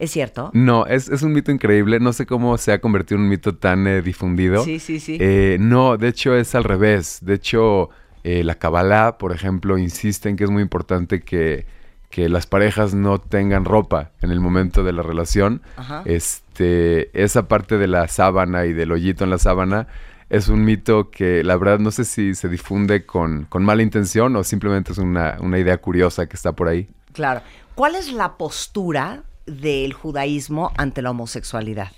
¿es 0.00 0.10
cierto? 0.10 0.50
No, 0.54 0.86
es, 0.86 1.08
es 1.08 1.22
un 1.22 1.32
mito 1.34 1.52
increíble. 1.52 2.00
No 2.00 2.12
sé 2.12 2.26
cómo 2.26 2.58
se 2.58 2.72
ha 2.72 2.80
convertido 2.80 3.18
en 3.18 3.24
un 3.24 3.28
mito 3.28 3.54
tan 3.54 3.86
eh, 3.86 4.02
difundido. 4.02 4.64
Sí, 4.64 4.80
sí, 4.80 4.98
sí. 4.98 5.16
Eh, 5.20 5.56
no, 5.60 5.96
de 5.98 6.08
hecho 6.08 6.34
es 6.34 6.52
al 6.56 6.64
revés. 6.64 7.18
De 7.22 7.34
hecho, 7.34 7.90
eh, 8.26 8.42
la 8.42 8.56
Kabbalah, 8.56 9.18
por 9.18 9.30
ejemplo, 9.30 9.78
insiste 9.78 10.28
en 10.28 10.34
que 10.34 10.42
es 10.42 10.50
muy 10.50 10.60
importante 10.60 11.20
que, 11.20 11.64
que 12.10 12.28
las 12.28 12.48
parejas 12.48 12.92
no 12.92 13.20
tengan 13.20 13.64
ropa 13.64 14.10
en 14.20 14.32
el 14.32 14.40
momento 14.40 14.82
de 14.82 14.92
la 14.92 15.02
relación. 15.02 15.62
Ajá. 15.76 16.02
Este, 16.06 17.22
esa 17.22 17.46
parte 17.46 17.78
de 17.78 17.86
la 17.86 18.08
sábana 18.08 18.66
y 18.66 18.72
del 18.72 18.90
hoyito 18.90 19.22
en 19.22 19.30
la 19.30 19.38
sábana 19.38 19.86
es 20.28 20.48
un 20.48 20.64
mito 20.64 21.12
que 21.12 21.44
la 21.44 21.56
verdad 21.56 21.78
no 21.78 21.92
sé 21.92 22.04
si 22.04 22.34
se 22.34 22.48
difunde 22.48 23.06
con, 23.06 23.44
con 23.44 23.64
mala 23.64 23.84
intención 23.84 24.34
o 24.34 24.42
simplemente 24.42 24.90
es 24.90 24.98
una, 24.98 25.36
una 25.38 25.60
idea 25.60 25.78
curiosa 25.78 26.26
que 26.26 26.34
está 26.34 26.50
por 26.50 26.66
ahí. 26.66 26.88
Claro. 27.12 27.42
¿Cuál 27.76 27.94
es 27.94 28.12
la 28.12 28.36
postura 28.38 29.22
del 29.46 29.92
judaísmo 29.92 30.72
ante 30.76 31.00
la 31.00 31.12
homosexualidad? 31.12 31.92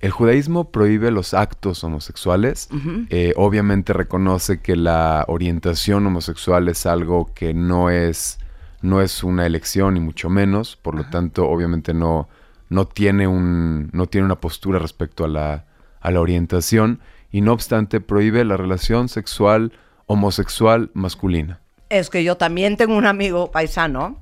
El 0.00 0.12
judaísmo 0.12 0.70
prohíbe 0.70 1.10
los 1.10 1.34
actos 1.34 1.84
homosexuales. 1.84 2.68
Eh, 3.10 3.34
obviamente 3.36 3.92
reconoce 3.92 4.60
que 4.60 4.74
la 4.74 5.26
orientación 5.28 6.06
homosexual 6.06 6.68
es 6.68 6.86
algo 6.86 7.30
que 7.34 7.52
no 7.52 7.90
es, 7.90 8.38
no 8.80 9.02
es 9.02 9.22
una 9.22 9.44
elección, 9.44 9.94
ni 9.94 10.00
mucho 10.00 10.30
menos. 10.30 10.76
Por 10.76 10.94
lo 10.94 11.04
tanto, 11.10 11.46
obviamente 11.46 11.92
no, 11.92 12.30
no, 12.70 12.86
tiene 12.86 13.26
un, 13.26 13.90
no 13.92 14.06
tiene 14.06 14.24
una 14.24 14.40
postura 14.40 14.78
respecto 14.78 15.24
a 15.26 15.28
la, 15.28 15.66
a 16.00 16.10
la 16.10 16.20
orientación. 16.20 17.00
Y 17.30 17.42
no 17.42 17.52
obstante, 17.52 18.00
prohíbe 18.00 18.42
la 18.46 18.56
relación 18.56 19.10
sexual 19.10 19.72
homosexual 20.06 20.90
masculina. 20.94 21.60
Es 21.90 22.08
que 22.08 22.24
yo 22.24 22.36
también 22.36 22.76
tengo 22.76 22.96
un 22.96 23.06
amigo 23.06 23.50
paisano 23.50 24.18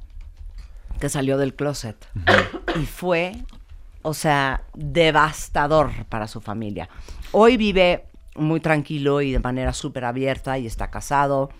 que 0.99 1.09
salió 1.09 1.39
del 1.39 1.55
closet 1.55 1.97
y 2.81 2.85
fue, 2.85 3.37
o 4.09 4.15
sea, 4.15 4.63
devastador 4.75 5.91
para 6.09 6.27
su 6.29 6.41
familia. 6.41 6.89
Hoy 7.33 7.59
vive 7.59 8.07
muy 8.37 8.61
tranquilo 8.61 9.21
y 9.21 9.33
de 9.33 9.39
manera 9.39 9.75
súper 9.75 10.07
abierta 10.07 10.57
y 10.59 10.67
está 10.67 10.91
casado 10.91 11.51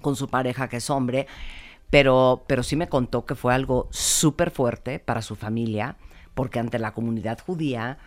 con 0.00 0.14
su 0.14 0.28
pareja 0.28 0.68
que 0.68 0.76
es 0.78 0.90
hombre, 0.90 1.26
pero, 1.90 2.44
pero 2.46 2.62
sí 2.62 2.76
me 2.76 2.88
contó 2.88 3.26
que 3.26 3.34
fue 3.34 3.52
algo 3.52 3.88
súper 3.90 4.50
fuerte 4.52 5.00
para 5.00 5.22
su 5.22 5.34
familia, 5.34 5.96
porque 6.34 6.60
ante 6.60 6.78
la 6.78 6.92
comunidad 6.92 7.38
judía, 7.44 7.98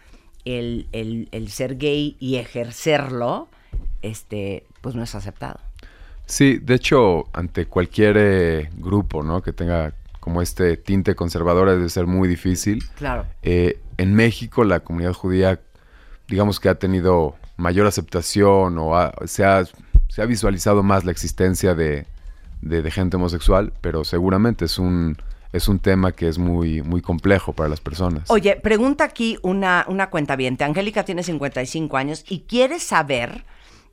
el, 0.46 0.88
el- 0.94 1.50
ser 1.50 1.78
gay 1.78 2.16
y 2.20 2.38
ejercerlo, 2.38 3.50
este, 4.02 4.66
pues 4.82 4.96
no 4.96 5.04
es 5.04 5.14
aceptado. 5.16 5.60
Sí, 6.26 6.60
de 6.60 6.76
hecho, 6.76 7.26
ante 7.34 7.66
cualquier 7.68 8.16
eh, 8.18 8.70
grupo 8.78 9.22
¿no? 9.22 9.42
que 9.42 9.54
tenga 9.54 9.94
como 10.26 10.42
este 10.42 10.76
tinte 10.76 11.14
conservador 11.14 11.70
debe 11.70 11.88
ser 11.88 12.08
muy 12.08 12.28
difícil. 12.28 12.84
Claro. 12.96 13.28
Eh, 13.44 13.80
en 13.98 14.16
México 14.16 14.64
la 14.64 14.80
comunidad 14.80 15.14
judía, 15.14 15.60
digamos 16.28 16.60
que 16.60 16.68
ha 16.68 16.76
tenido 16.80 17.36
mayor 17.58 17.86
aceptación 17.86 18.76
o 18.80 18.98
ha- 18.98 19.14
se, 19.28 19.46
ha, 19.46 19.64
se 20.08 20.22
ha 20.24 20.26
visualizado 20.26 20.82
más 20.82 21.06
la 21.06 21.12
existencia 21.12 21.76
de, 21.76 22.08
de- 22.64 22.82
de 22.82 22.90
gente 22.92 23.18
homosexual, 23.18 23.72
pero 23.82 24.04
seguramente 24.04 24.66
es 24.66 24.80
un, 24.80 25.16
es 25.54 25.68
un 25.68 25.78
tema 25.78 26.12
que 26.12 26.28
es 26.28 26.40
muy, 26.40 26.82
muy 26.82 27.02
complejo 27.04 27.54
para 27.54 27.70
las 27.70 27.80
personas. 27.80 28.24
Oye, 28.32 28.56
pregunta 28.56 29.04
aquí 29.04 29.38
una, 29.44 29.86
una 29.88 30.10
cuenta 30.10 30.36
Angélica 30.66 31.06
tiene 31.06 31.22
55 31.22 31.98
años 31.98 32.26
y 32.28 32.40
quiere 32.40 32.80
saber, 32.80 33.44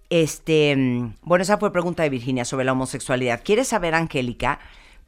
este, 0.09 0.75
mm, 0.77 1.15
bueno, 1.25 1.43
esa 1.43 1.59
fue 1.59 1.71
pregunta 1.75 2.03
de 2.03 2.09
Virginia 2.09 2.47
sobre 2.47 2.65
la 2.65 2.73
homosexualidad. 2.73 3.43
Quiere 3.45 3.65
saber, 3.65 3.95
Angélica, 3.95 4.61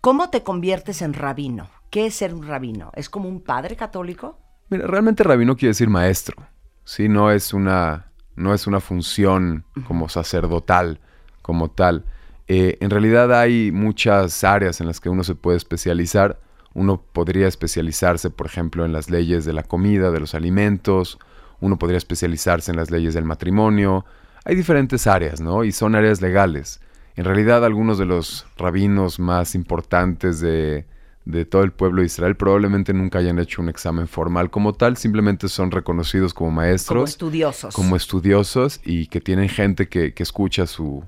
¿cómo 0.04 0.28
te 0.28 0.42
conviertes 0.42 1.00
en 1.00 1.14
rabino? 1.14 1.70
¿Qué 1.88 2.04
es 2.04 2.16
ser 2.16 2.34
un 2.34 2.46
rabino? 2.46 2.92
¿Es 2.94 3.08
como 3.08 3.26
un 3.26 3.40
padre 3.40 3.74
católico? 3.74 4.38
Mira, 4.68 4.86
realmente 4.86 5.24
rabino 5.24 5.56
quiere 5.56 5.70
decir 5.70 5.88
maestro. 5.88 6.36
Sí, 6.84 7.08
no 7.08 7.30
es 7.30 7.54
una, 7.54 8.12
no 8.36 8.52
es 8.52 8.66
una 8.66 8.80
función 8.80 9.64
como 9.88 10.10
sacerdotal, 10.10 11.00
como 11.40 11.70
tal. 11.70 12.04
Eh, 12.48 12.76
en 12.80 12.90
realidad 12.90 13.32
hay 13.32 13.72
muchas 13.72 14.44
áreas 14.44 14.82
en 14.82 14.88
las 14.88 15.00
que 15.00 15.08
uno 15.08 15.24
se 15.24 15.36
puede 15.36 15.56
especializar. 15.56 16.38
Uno 16.74 17.00
podría 17.00 17.48
especializarse, 17.48 18.28
por 18.28 18.44
ejemplo, 18.44 18.84
en 18.84 18.92
las 18.92 19.08
leyes 19.08 19.46
de 19.46 19.54
la 19.54 19.62
comida, 19.62 20.10
de 20.10 20.20
los 20.20 20.34
alimentos. 20.34 21.18
Uno 21.60 21.78
podría 21.78 21.96
especializarse 21.96 22.70
en 22.70 22.76
las 22.76 22.90
leyes 22.90 23.14
del 23.14 23.24
matrimonio. 23.24 24.04
Hay 24.44 24.54
diferentes 24.54 25.06
áreas, 25.06 25.40
¿no? 25.40 25.64
Y 25.64 25.72
son 25.72 25.94
áreas 25.94 26.20
legales. 26.20 26.82
En 27.16 27.24
realidad, 27.24 27.64
algunos 27.64 27.98
de 27.98 28.06
los 28.06 28.46
rabinos 28.56 29.18
más 29.18 29.54
importantes 29.54 30.40
de, 30.40 30.86
de 31.24 31.44
todo 31.44 31.62
el 31.62 31.72
pueblo 31.72 32.00
de 32.00 32.06
Israel 32.06 32.36
probablemente 32.36 32.92
nunca 32.92 33.20
hayan 33.20 33.38
hecho 33.38 33.62
un 33.62 33.68
examen 33.68 34.08
formal 34.08 34.50
como 34.50 34.72
tal, 34.72 34.96
simplemente 34.96 35.48
son 35.48 35.70
reconocidos 35.70 36.34
como 36.34 36.50
maestros. 36.50 36.96
Como 36.96 37.04
estudiosos. 37.04 37.74
Como 37.74 37.96
estudiosos 37.96 38.80
y 38.84 39.06
que 39.06 39.20
tienen 39.20 39.48
gente 39.48 39.88
que, 39.88 40.12
que 40.12 40.22
escucha 40.22 40.66
su, 40.66 41.04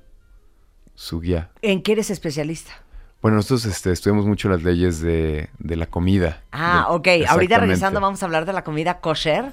su 0.94 1.20
guía. 1.20 1.50
¿En 1.62 1.82
qué 1.82 1.92
eres 1.92 2.10
especialista? 2.10 2.72
Bueno, 3.22 3.36
nosotros 3.36 3.64
este, 3.64 3.90
estudiamos 3.92 4.26
mucho 4.26 4.48
las 4.48 4.62
leyes 4.62 5.00
de, 5.00 5.48
la 5.58 5.86
comida. 5.86 6.42
Ah, 6.52 6.86
ok. 6.90 7.08
Ahorita 7.28 7.58
regresando 7.58 8.00
vamos 8.00 8.22
a 8.22 8.26
hablar 8.26 8.44
de 8.44 8.52
la 8.52 8.62
comida 8.62 9.00
kosher. 9.00 9.52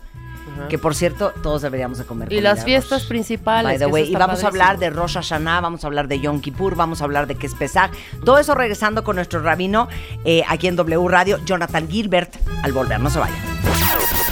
Que 0.70 0.78
por 0.78 0.96
cierto, 0.96 1.34
todos 1.42 1.62
deberíamos 1.62 1.98
de 1.98 2.06
comer. 2.06 2.32
Y 2.32 2.42
las 2.42 2.64
fiestas 2.64 3.04
principales. 3.04 3.82
Y 3.82 4.16
vamos 4.16 4.44
a 4.44 4.48
hablar 4.48 4.78
de 4.80 4.90
Rosh 4.90 5.14
Hashanah, 5.14 5.62
vamos 5.62 5.84
a 5.84 5.88
hablar 5.88 6.08
de 6.08 6.20
Yom 6.20 6.42
Kippur, 6.42 6.76
vamos 6.76 7.02
a 7.02 7.06
hablar 7.06 7.28
de 7.28 7.36
qué 7.36 7.48
es 7.48 7.56
Pesach. 7.56 7.92
Todo 8.24 8.38
eso 8.38 8.56
regresando 8.56 9.04
con 9.04 9.16
nuestro 9.16 9.42
rabino 9.42 9.88
eh, 10.26 10.44
aquí 10.48 10.68
en 10.68 10.76
W 10.76 11.08
Radio, 11.08 11.40
Jonathan 11.46 11.88
Gilbert, 11.88 12.36
al 12.64 12.72
volver. 12.72 13.00
No 13.00 13.10
se 13.10 13.20
vayan. 13.20 13.38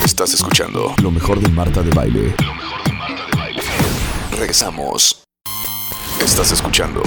Estás 0.03 0.33
escuchando 0.33 0.93
lo 1.01 1.11
mejor 1.11 1.39
de 1.39 1.49
Marta 1.49 1.81
de 1.81 1.91
Baile. 1.91 2.33
Lo 2.43 2.53
mejor 2.53 2.83
de 2.83 2.93
Marta 2.93 3.25
de 3.25 3.37
Baile. 3.37 3.61
Regresamos. 4.31 5.23
Estás 6.23 6.51
escuchando. 6.51 7.01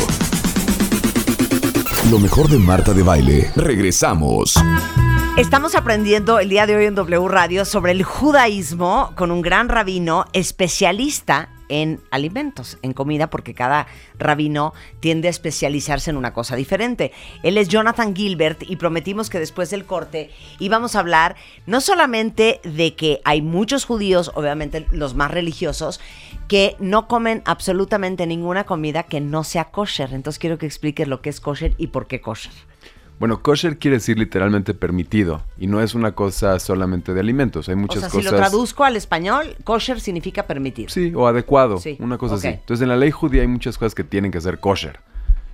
Lo 2.11 2.19
mejor 2.19 2.49
de 2.49 2.59
Marta 2.59 2.93
de 2.93 3.03
Baile. 3.03 3.51
Regresamos. 3.57 4.55
Estamos 5.37 5.75
aprendiendo 5.75 6.39
el 6.39 6.49
día 6.49 6.65
de 6.65 6.77
hoy 6.77 6.85
en 6.85 6.95
W 6.95 7.27
Radio 7.27 7.65
sobre 7.65 7.91
el 7.91 8.05
judaísmo 8.05 9.11
con 9.17 9.33
un 9.33 9.43
gran 9.43 9.69
rabino 9.69 10.27
especialista 10.33 11.49
en 11.69 12.01
alimentos, 12.13 12.79
en 12.83 12.93
comida, 12.93 13.31
porque 13.31 13.53
cada 13.53 13.89
rabino 14.17 14.75
tiende 15.01 15.27
a 15.27 15.33
especializarse 15.33 16.11
en 16.11 16.19
una 16.19 16.33
cosa 16.33 16.55
diferente. 16.55 17.11
Él 17.43 17.59
es 17.59 17.67
Jonathan 17.67 18.15
Gilbert 18.15 18.63
y 18.63 18.77
prometimos 18.77 19.29
que 19.29 19.41
después 19.41 19.71
del 19.71 19.87
corte 19.87 20.31
íbamos 20.61 20.95
a 20.95 21.01
hablar 21.01 21.35
no 21.67 21.81
solamente 21.81 22.61
de 22.63 22.95
que 22.95 23.21
hay 23.25 23.43
muchos 23.43 23.87
judíos, 23.87 24.31
obviamente 24.37 24.87
los 24.93 25.17
más 25.17 25.33
religiosos, 25.33 26.01
que 26.47 26.77
no 26.79 27.09
comen 27.09 27.43
absolutamente 27.45 28.29
ninguna 28.29 28.63
comida 28.63 29.03
que 29.03 29.21
no 29.21 29.43
sea 29.43 29.65
kosher. 29.73 30.15
Entonces 30.15 30.39
quiero 30.39 30.59
que 30.59 30.67
expliques 30.67 31.09
lo 31.09 31.23
que 31.23 31.31
es 31.31 31.41
kosher 31.41 31.75
y 31.77 31.89
por 31.89 32.07
qué 32.07 32.21
kosher. 32.21 32.53
Bueno, 33.19 33.43
kosher 33.43 33.79
quiere 33.79 33.99
decir 33.99 34.19
literalmente 34.19 34.75
permitido 34.75 35.43
y 35.57 35.67
no 35.67 35.81
es 35.81 35.95
una 35.95 36.13
cosa 36.13 36.59
solamente 36.59 37.15
de 37.15 37.21
alimentos. 37.21 37.69
Hay 37.69 37.77
muchas 37.77 37.99
o 37.99 38.01
sea, 38.01 38.09
cosas. 38.11 38.25
Si 38.25 38.31
lo 38.31 38.37
traduzco 38.37 38.85
al 38.85 38.97
español, 38.97 39.57
kosher 39.65 40.01
significa 40.01 40.47
permitir. 40.47 40.91
Sí, 40.91 41.13
o 41.15 41.27
adecuado, 41.27 41.81
una 42.01 42.19
cosa 42.19 42.35
así. 42.35 42.49
Entonces, 42.49 42.83
en 42.83 42.89
la 42.89 42.97
ley 42.97 43.11
judía 43.13 43.43
hay 43.43 43.49
muchas 43.49 43.79
cosas 43.79 43.95
que 43.95 44.05
tienen 44.05 44.31
que 44.31 44.41
ser 44.41 44.59
kosher. 44.59 45.01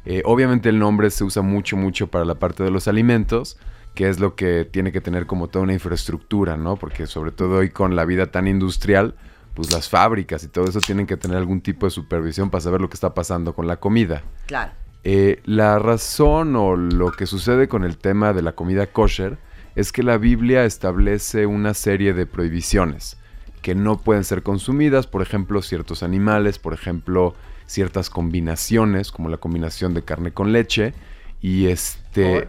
Eh, 0.06 0.22
obviamente, 0.24 0.70
el 0.70 0.78
nombre 0.78 1.10
se 1.10 1.24
usa 1.24 1.42
mucho, 1.42 1.76
mucho 1.76 2.06
para 2.06 2.24
la 2.24 2.36
parte 2.36 2.64
de 2.64 2.70
los 2.70 2.88
alimentos, 2.88 3.58
que 3.94 4.08
es 4.08 4.18
lo 4.18 4.34
que 4.34 4.64
tiene 4.64 4.92
que 4.92 5.02
tener 5.02 5.26
como 5.26 5.48
toda 5.48 5.64
una 5.64 5.74
infraestructura, 5.74 6.56
¿no? 6.56 6.76
Porque, 6.76 7.06
sobre 7.06 7.32
todo 7.32 7.58
hoy 7.58 7.70
con 7.70 7.94
la 7.94 8.06
vida 8.06 8.30
tan 8.30 8.48
industrial, 8.48 9.14
pues 9.54 9.72
las 9.72 9.88
fábricas 9.88 10.42
y 10.44 10.48
todo 10.48 10.64
eso 10.66 10.80
tienen 10.80 11.06
que 11.06 11.18
tener 11.18 11.36
algún 11.36 11.60
tipo 11.60 11.86
de 11.86 11.90
supervisión 11.90 12.48
para 12.48 12.62
saber 12.62 12.80
lo 12.80 12.88
que 12.88 12.94
está 12.94 13.12
pasando 13.12 13.52
con 13.52 13.66
la 13.66 13.76
comida. 13.76 14.22
Claro. 14.46 14.72
Eh, 15.02 15.40
la 15.44 15.78
razón 15.78 16.56
o 16.56 16.76
lo 16.76 17.12
que 17.12 17.26
sucede 17.26 17.68
con 17.68 17.84
el 17.84 17.96
tema 17.96 18.32
de 18.32 18.42
la 18.42 18.52
comida 18.52 18.86
kosher 18.86 19.38
es 19.74 19.92
que 19.92 20.02
la 20.02 20.18
Biblia 20.18 20.64
establece 20.64 21.46
una 21.46 21.74
serie 21.74 22.12
de 22.12 22.26
prohibiciones 22.26 23.16
que 23.62 23.74
no 23.74 23.98
pueden 23.98 24.24
ser 24.24 24.42
consumidas, 24.42 25.06
por 25.06 25.22
ejemplo, 25.22 25.62
ciertos 25.62 26.02
animales, 26.02 26.58
por 26.58 26.72
ejemplo, 26.72 27.34
ciertas 27.66 28.10
combinaciones, 28.10 29.12
como 29.12 29.28
la 29.28 29.36
combinación 29.36 29.94
de 29.94 30.02
carne 30.02 30.32
con 30.32 30.52
leche, 30.52 30.94
y 31.40 31.66
este... 31.66 32.48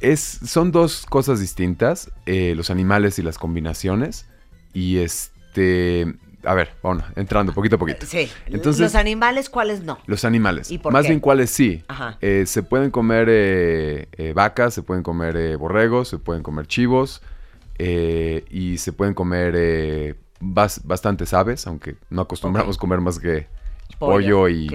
Es, 0.00 0.20
son 0.20 0.70
dos 0.70 1.06
cosas 1.06 1.40
distintas, 1.40 2.12
eh, 2.24 2.54
los 2.56 2.70
animales 2.70 3.18
y 3.18 3.22
las 3.22 3.36
combinaciones, 3.36 4.26
y 4.72 4.98
este 4.98 6.14
a 6.44 6.54
ver, 6.54 6.70
bueno, 6.82 7.04
entrando 7.16 7.52
poquito 7.52 7.76
a 7.76 7.78
poquito. 7.78 8.06
Sí. 8.06 8.30
Entonces, 8.46 8.80
¿Los 8.80 8.94
animales 8.94 9.50
cuáles 9.50 9.82
no? 9.82 9.98
Los 10.06 10.24
animales. 10.24 10.70
¿Y 10.70 10.78
por 10.78 10.92
Más 10.92 11.06
bien 11.06 11.20
cuáles 11.20 11.50
sí. 11.50 11.84
Ajá. 11.88 12.16
Eh, 12.20 12.44
se 12.46 12.62
pueden 12.62 12.90
comer 12.90 13.28
eh, 13.30 14.08
eh, 14.12 14.32
vacas, 14.34 14.74
se 14.74 14.82
pueden 14.82 15.02
comer 15.02 15.56
borregos, 15.58 16.08
se 16.08 16.18
pueden 16.18 16.42
comer 16.42 16.66
chivos 16.66 17.22
y 17.78 18.78
se 18.78 18.92
pueden 18.92 19.14
comer 19.14 20.16
bastantes 20.40 21.32
aves, 21.34 21.66
aunque 21.66 21.96
no 22.10 22.22
acostumbramos 22.22 22.76
a 22.76 22.80
comer 22.80 23.00
más 23.00 23.18
que 23.18 23.46
pollo, 23.98 24.48
y, 24.48 24.68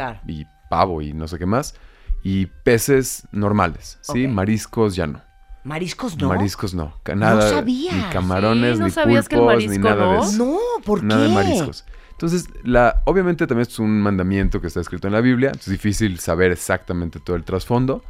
pavo 0.69 1.01
y 1.01 1.13
no 1.13 1.27
sé 1.27 1.37
qué 1.37 1.45
más. 1.45 1.75
Y 2.23 2.45
peces 2.45 3.27
normales, 3.31 3.99
¿sí? 4.01 4.27
Mariscos 4.27 4.95
ya 4.95 5.07
no. 5.07 5.21
Mariscos 5.63 6.17
no. 6.17 6.27
Mariscos 6.27 6.73
no. 6.73 6.93
Nada, 7.15 7.35
no 7.35 7.41
sabía. 7.41 7.93
Ni 7.93 8.03
camarones, 8.11 8.79
ni 8.79 8.89
pulpos, 8.89 9.67
ni 9.67 9.77
nada 9.77 10.13
de 10.13 10.19
eso. 10.19 10.37
No, 10.37 10.57
¿por 10.83 10.99
qué? 10.99 11.05
Nada 11.05 11.23
de 11.23 11.29
mariscos. 11.29 11.85
Entonces, 12.11 12.47
la, 12.63 13.01
obviamente 13.05 13.47
también 13.47 13.67
es 13.67 13.79
un 13.79 14.01
mandamiento 14.01 14.61
que 14.61 14.67
está 14.67 14.81
escrito 14.81 15.07
en 15.07 15.13
la 15.13 15.21
Biblia. 15.21 15.51
Es 15.57 15.69
difícil 15.69 16.19
saber 16.19 16.51
exactamente 16.51 17.19
todo 17.19 17.35
el 17.35 17.43
trasfondo. 17.43 18.03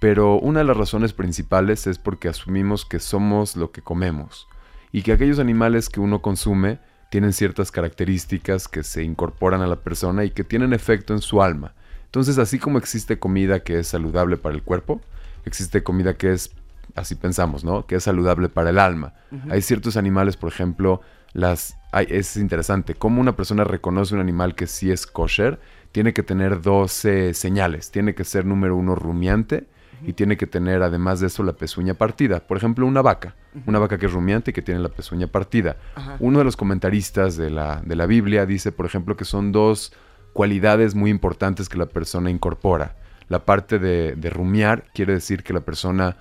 Pero 0.00 0.38
una 0.38 0.60
de 0.60 0.64
las 0.64 0.76
razones 0.76 1.12
principales 1.12 1.86
es 1.86 1.98
porque 1.98 2.28
asumimos 2.28 2.84
que 2.84 2.98
somos 3.00 3.56
lo 3.56 3.70
que 3.70 3.80
comemos. 3.80 4.48
Y 4.92 5.02
que 5.02 5.12
aquellos 5.12 5.38
animales 5.38 5.88
que 5.88 6.00
uno 6.00 6.20
consume 6.20 6.78
tienen 7.10 7.32
ciertas 7.32 7.70
características 7.70 8.66
que 8.66 8.82
se 8.82 9.02
incorporan 9.02 9.62
a 9.62 9.66
la 9.66 9.76
persona 9.76 10.24
y 10.24 10.30
que 10.30 10.44
tienen 10.44 10.72
efecto 10.72 11.14
en 11.14 11.20
su 11.20 11.42
alma. 11.42 11.74
Entonces, 12.06 12.38
así 12.38 12.58
como 12.58 12.78
existe 12.78 13.18
comida 13.18 13.60
que 13.60 13.78
es 13.78 13.88
saludable 13.88 14.36
para 14.36 14.54
el 14.54 14.62
cuerpo, 14.62 15.00
existe 15.44 15.82
comida 15.82 16.14
que 16.14 16.32
es 16.32 16.54
así 16.94 17.14
pensamos, 17.14 17.64
¿no? 17.64 17.86
Que 17.86 17.96
es 17.96 18.04
saludable 18.04 18.48
para 18.48 18.70
el 18.70 18.78
alma. 18.78 19.14
Hay 19.50 19.62
ciertos 19.62 19.96
animales, 19.96 20.36
por 20.36 20.50
ejemplo, 20.50 21.00
las 21.32 21.76
es 22.02 22.36
interesante, 22.36 22.94
cómo 22.94 23.20
una 23.20 23.36
persona 23.36 23.64
reconoce 23.64 24.14
un 24.14 24.20
animal 24.20 24.54
que 24.54 24.66
sí 24.66 24.90
es 24.90 25.06
kosher, 25.06 25.60
tiene 25.92 26.12
que 26.12 26.22
tener 26.22 26.60
12 26.60 27.34
señales. 27.34 27.90
Tiene 27.90 28.14
que 28.14 28.24
ser 28.24 28.44
número 28.44 28.76
uno 28.76 28.94
rumiante 28.96 29.68
y 30.02 30.12
tiene 30.12 30.36
que 30.36 30.46
tener 30.46 30.82
además 30.82 31.20
de 31.20 31.28
eso 31.28 31.44
la 31.44 31.52
pezuña 31.52 31.94
partida. 31.94 32.40
Por 32.40 32.56
ejemplo, 32.56 32.84
una 32.84 33.00
vaca, 33.00 33.36
una 33.66 33.78
vaca 33.78 33.96
que 33.96 34.06
es 34.06 34.12
rumiante 34.12 34.50
y 34.50 34.54
que 34.54 34.62
tiene 34.62 34.80
la 34.80 34.88
pezuña 34.88 35.28
partida. 35.28 35.76
Uno 36.18 36.38
de 36.38 36.44
los 36.44 36.56
comentaristas 36.56 37.36
de 37.36 37.50
la, 37.50 37.80
de 37.84 37.94
la 37.94 38.06
Biblia 38.06 38.44
dice, 38.44 38.72
por 38.72 38.86
ejemplo, 38.86 39.16
que 39.16 39.24
son 39.24 39.52
dos 39.52 39.92
cualidades 40.32 40.96
muy 40.96 41.10
importantes 41.10 41.68
que 41.68 41.78
la 41.78 41.86
persona 41.86 42.28
incorpora. 42.28 42.96
La 43.28 43.44
parte 43.44 43.78
de, 43.78 44.16
de 44.16 44.30
rumiar 44.30 44.86
quiere 44.94 45.14
decir 45.14 45.44
que 45.44 45.52
la 45.52 45.60
persona 45.60 46.16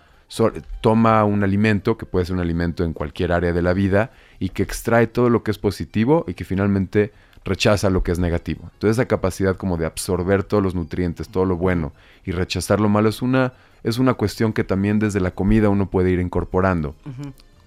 toma 0.81 1.23
un 1.23 1.43
alimento, 1.43 1.97
que 1.97 2.05
puede 2.05 2.25
ser 2.25 2.35
un 2.35 2.41
alimento 2.41 2.83
en 2.83 2.93
cualquier 2.93 3.31
área 3.31 3.53
de 3.53 3.61
la 3.61 3.73
vida, 3.73 4.11
y 4.39 4.49
que 4.49 4.63
extrae 4.63 5.07
todo 5.07 5.29
lo 5.29 5.43
que 5.43 5.51
es 5.51 5.57
positivo 5.57 6.25
y 6.27 6.33
que 6.33 6.43
finalmente 6.45 7.11
rechaza 7.45 7.89
lo 7.89 8.03
que 8.03 8.11
es 8.11 8.19
negativo. 8.19 8.69
Entonces 8.73 8.97
esa 8.97 9.07
capacidad 9.07 9.55
como 9.55 9.77
de 9.77 9.85
absorber 9.85 10.43
todos 10.43 10.63
los 10.63 10.75
nutrientes, 10.75 11.29
todo 11.29 11.45
lo 11.45 11.57
bueno 11.57 11.93
y 12.25 12.31
rechazar 12.31 12.79
lo 12.79 12.89
malo 12.89 13.09
es 13.09 13.21
una, 13.21 13.53
es 13.83 13.97
una 13.97 14.13
cuestión 14.13 14.53
que 14.53 14.63
también 14.63 14.99
desde 14.99 15.19
la 15.19 15.31
comida 15.31 15.69
uno 15.69 15.89
puede 15.89 16.11
ir 16.11 16.19
incorporando. 16.19 16.95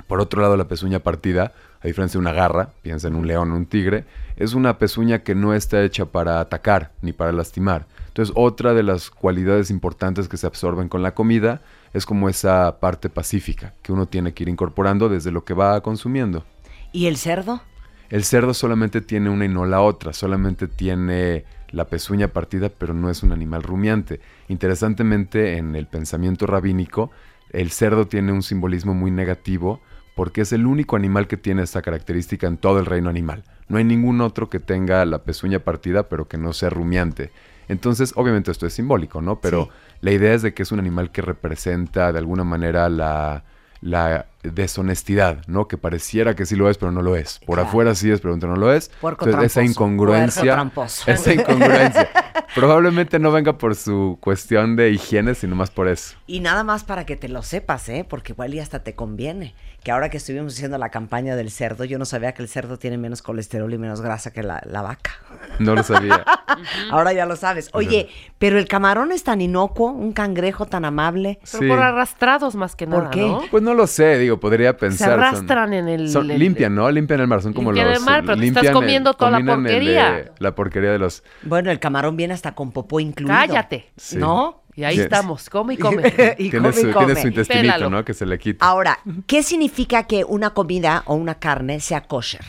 Por 0.06 0.20
otro 0.20 0.40
lado, 0.40 0.56
la 0.56 0.68
pezuña 0.68 1.00
partida, 1.00 1.52
a 1.80 1.86
diferencia 1.86 2.18
de 2.18 2.22
una 2.22 2.32
garra, 2.32 2.70
piensa 2.82 3.08
en 3.08 3.16
un 3.16 3.26
león 3.26 3.50
o 3.50 3.56
un 3.56 3.66
tigre, 3.66 4.04
es 4.36 4.54
una 4.54 4.78
pezuña 4.78 5.20
que 5.20 5.34
no 5.34 5.52
está 5.52 5.82
hecha 5.82 6.06
para 6.06 6.40
atacar 6.40 6.92
ni 7.02 7.12
para 7.12 7.32
lastimar. 7.32 7.86
Entonces, 8.08 8.32
otra 8.36 8.72
de 8.72 8.82
las 8.82 9.10
cualidades 9.10 9.70
importantes 9.70 10.28
que 10.28 10.36
se 10.36 10.46
absorben 10.46 10.88
con 10.88 11.02
la 11.02 11.14
comida 11.14 11.60
es 11.96 12.04
como 12.04 12.28
esa 12.28 12.78
parte 12.78 13.08
pacífica 13.08 13.72
que 13.82 13.90
uno 13.90 14.06
tiene 14.06 14.34
que 14.34 14.42
ir 14.42 14.50
incorporando 14.50 15.08
desde 15.08 15.30
lo 15.30 15.44
que 15.44 15.54
va 15.54 15.80
consumiendo. 15.80 16.44
¿Y 16.92 17.06
el 17.06 17.16
cerdo? 17.16 17.62
El 18.10 18.22
cerdo 18.24 18.52
solamente 18.54 19.00
tiene 19.00 19.30
una 19.30 19.46
y 19.46 19.48
no 19.48 19.64
la 19.64 19.80
otra, 19.80 20.12
solamente 20.12 20.68
tiene 20.68 21.44
la 21.70 21.86
pezuña 21.86 22.28
partida, 22.28 22.68
pero 22.68 22.92
no 22.92 23.10
es 23.10 23.22
un 23.22 23.32
animal 23.32 23.62
rumiante. 23.62 24.20
Interesantemente, 24.48 25.56
en 25.56 25.74
el 25.74 25.86
pensamiento 25.86 26.46
rabínico, 26.46 27.10
el 27.50 27.70
cerdo 27.70 28.06
tiene 28.06 28.30
un 28.32 28.42
simbolismo 28.42 28.92
muy 28.92 29.10
negativo 29.10 29.80
porque 30.14 30.42
es 30.42 30.52
el 30.52 30.66
único 30.66 30.96
animal 30.96 31.26
que 31.26 31.36
tiene 31.36 31.62
esta 31.62 31.82
característica 31.82 32.46
en 32.46 32.58
todo 32.58 32.78
el 32.78 32.86
reino 32.86 33.08
animal. 33.08 33.42
No 33.68 33.78
hay 33.78 33.84
ningún 33.84 34.20
otro 34.20 34.48
que 34.48 34.60
tenga 34.60 35.04
la 35.06 35.24
pezuña 35.24 35.60
partida, 35.60 36.08
pero 36.08 36.28
que 36.28 36.38
no 36.38 36.52
sea 36.52 36.70
rumiante. 36.70 37.32
Entonces, 37.68 38.12
obviamente 38.16 38.50
esto 38.50 38.66
es 38.66 38.74
simbólico, 38.74 39.20
¿no? 39.20 39.40
Pero 39.40 39.64
Sí. 39.64 39.70
La 40.06 40.12
idea 40.12 40.34
es 40.34 40.42
de 40.42 40.54
que 40.54 40.62
es 40.62 40.70
un 40.70 40.78
animal 40.78 41.10
que 41.10 41.20
representa 41.20 42.12
de 42.12 42.18
alguna 42.20 42.44
manera 42.44 42.88
la, 42.88 43.42
la 43.80 44.26
deshonestidad, 44.52 45.38
¿no? 45.46 45.68
Que 45.68 45.78
pareciera 45.78 46.34
que 46.34 46.46
sí 46.46 46.56
lo 46.56 46.68
es, 46.70 46.78
pero 46.78 46.92
no 46.92 47.02
lo 47.02 47.16
es. 47.16 47.38
Por 47.46 47.56
Claro. 47.56 47.68
afuera 47.68 47.94
sí 47.94 48.10
es, 48.10 48.20
pero 48.20 48.32
dentro 48.34 48.48
no 48.50 48.56
lo 48.56 48.72
es. 48.72 48.90
Puerco 49.00 49.24
Entonces, 49.24 49.52
esa 49.52 49.60
tramposo. 49.60 49.72
incongruencia. 49.84 50.42
Puerco 50.42 50.54
tramposo. 50.56 51.10
Esa 51.10 51.32
incongruencia. 51.32 52.08
Probablemente 52.54 53.18
no 53.18 53.32
venga 53.32 53.58
por 53.58 53.74
su 53.74 54.18
cuestión 54.20 54.76
de 54.76 54.90
higiene, 54.90 55.34
sino 55.34 55.56
más 55.56 55.70
por 55.70 55.88
eso. 55.88 56.16
Y 56.26 56.40
nada 56.40 56.64
más 56.64 56.84
para 56.84 57.04
que 57.04 57.16
te 57.16 57.28
lo 57.28 57.42
sepas, 57.42 57.88
¿eh? 57.88 58.06
Porque 58.08 58.32
igual 58.32 58.54
y 58.54 58.60
hasta 58.60 58.80
te 58.82 58.94
conviene. 58.94 59.54
Que 59.84 59.92
ahora 59.92 60.08
que 60.10 60.16
estuvimos 60.16 60.54
haciendo 60.54 60.78
la 60.78 60.88
campaña 60.88 61.36
del 61.36 61.50
cerdo, 61.50 61.84
yo 61.84 61.98
no 61.98 62.04
sabía 62.04 62.32
que 62.32 62.42
el 62.42 62.48
cerdo 62.48 62.76
tiene 62.78 62.98
menos 62.98 63.22
colesterol 63.22 63.72
y 63.72 63.78
menos 63.78 64.00
grasa 64.00 64.32
que 64.32 64.42
la, 64.42 64.60
la 64.66 64.82
vaca. 64.82 65.12
No 65.60 65.74
lo 65.76 65.82
sabía. 65.84 66.24
Ahora 66.90 67.12
ya 67.12 67.24
lo 67.26 67.36
sabes. 67.36 67.70
Oye, 67.72 68.08
pero 68.38 68.58
el 68.58 68.66
camarón 68.66 69.12
es 69.12 69.22
tan 69.22 69.40
inocuo, 69.40 69.90
un 69.92 70.12
cangrejo 70.12 70.66
tan 70.66 70.84
amable. 70.84 71.38
Pero 71.52 71.58
Sí. 71.62 71.68
por 71.68 71.78
arrastrados 71.80 72.56
más 72.56 72.74
que 72.74 72.86
¿Por 72.86 72.98
nada, 73.04 73.10
qué? 73.10 73.20
¿no? 73.28 73.42
Pues 73.50 73.62
no 73.62 73.74
lo 73.74 73.86
sé, 73.86 74.18
digo, 74.18 74.35
podría 74.40 74.70
Se 74.72 74.74
pensar. 74.78 75.10
son- 75.10 75.20
arrastran 75.20 75.72
en 75.74 75.88
el... 75.88 76.08
son- 76.10 76.30
el- 76.30 76.38
limpian, 76.38 76.74
¿no? 76.74 76.90
Limpian 76.90 77.20
el 77.20 77.26
mar, 77.26 77.42
son 77.42 77.52
como 77.52 77.72
Limpian 77.72 77.88
los... 77.90 77.98
el 77.98 78.04
mar, 78.04 78.20
pero 78.22 78.34
te 78.34 78.40
limpian 78.40 78.64
estás 78.64 78.76
el- 78.76 78.80
comiendo 78.82 79.14
toda 79.14 79.30
la 79.32 79.38
el, 79.38 79.44
porquería. 79.46 80.32
la 80.38 80.54
porquería 80.54 80.92
de 80.92 80.98
los... 80.98 81.22
Bueno, 81.42 81.70
el 81.70 81.78
camarón 81.78 82.16
viene 82.16 82.34
hasta 82.34 82.52
con 82.54 82.72
popó 82.72 83.00
incluido. 83.00 83.34
Cállate. 83.36 83.90
Sí. 83.96 84.16
¿No? 84.18 84.62
Y 84.74 84.84
ahí 84.84 84.96
Sí. 84.96 85.02
estamos, 85.02 85.48
come 85.48 85.74
y 85.74 85.76
come. 85.78 86.02
y 86.38 86.50
tiene, 86.50 86.68
come 86.68 86.72
su, 86.72 86.88
y 86.88 86.92
come. 86.92 87.06
tiene 87.06 87.20
su 87.22 87.28
intestinito, 87.28 87.62
Pélalo. 87.62 87.90
¿no? 87.90 88.04
Que 88.04 88.12
se 88.14 88.26
le 88.26 88.38
quita. 88.38 88.66
Ahora, 88.66 88.98
¿qué 89.26 89.42
significa 89.42 90.02
que 90.04 90.24
una 90.24 90.50
comida 90.50 91.02
o 91.06 91.14
una 91.14 91.36
carne 91.36 91.80
sea 91.80 92.02
kosher? 92.02 92.42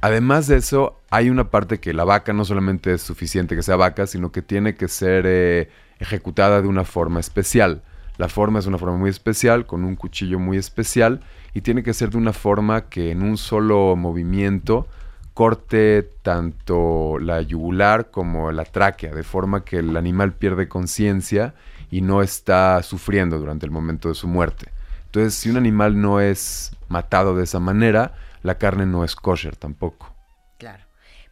Además 0.00 0.46
de 0.46 0.58
eso, 0.58 1.00
hay 1.10 1.30
una 1.30 1.50
parte 1.50 1.80
que 1.80 1.92
la 1.92 2.04
vaca 2.04 2.32
no 2.32 2.44
solamente 2.44 2.92
es 2.92 3.02
suficiente 3.02 3.56
que 3.56 3.62
sea 3.62 3.76
vaca, 3.76 4.06
sino 4.06 4.30
que 4.30 4.42
tiene 4.42 4.74
que 4.76 4.86
ser 4.88 5.24
eh, 5.26 5.70
ejecutada 5.98 6.62
de 6.62 6.68
una 6.68 6.84
forma 6.84 7.18
especial. 7.18 7.82
La 8.18 8.28
forma 8.28 8.58
es 8.58 8.66
una 8.66 8.78
forma 8.78 8.96
muy 8.96 9.10
especial, 9.10 9.66
con 9.66 9.84
un 9.84 9.96
cuchillo 9.96 10.38
muy 10.38 10.56
especial, 10.56 11.20
y 11.54 11.60
tiene 11.60 11.82
que 11.82 11.94
ser 11.94 12.10
de 12.10 12.18
una 12.18 12.32
forma 12.32 12.88
que 12.88 13.10
en 13.10 13.22
un 13.22 13.36
solo 13.36 13.94
movimiento 13.96 14.86
corte 15.34 16.02
tanto 16.22 17.18
la 17.18 17.42
yugular 17.42 18.10
como 18.10 18.50
la 18.52 18.64
tráquea, 18.64 19.14
de 19.14 19.22
forma 19.22 19.64
que 19.64 19.78
el 19.78 19.94
animal 19.96 20.32
pierde 20.32 20.66
conciencia 20.66 21.54
y 21.90 22.00
no 22.00 22.22
está 22.22 22.82
sufriendo 22.82 23.38
durante 23.38 23.66
el 23.66 23.72
momento 23.72 24.08
de 24.08 24.14
su 24.14 24.28
muerte. 24.28 24.72
Entonces, 25.04 25.34
si 25.34 25.50
un 25.50 25.58
animal 25.58 26.00
no 26.00 26.20
es 26.20 26.74
matado 26.88 27.36
de 27.36 27.44
esa 27.44 27.60
manera, 27.60 28.14
la 28.42 28.56
carne 28.56 28.86
no 28.86 29.04
es 29.04 29.14
kosher 29.14 29.56
tampoco. 29.56 30.15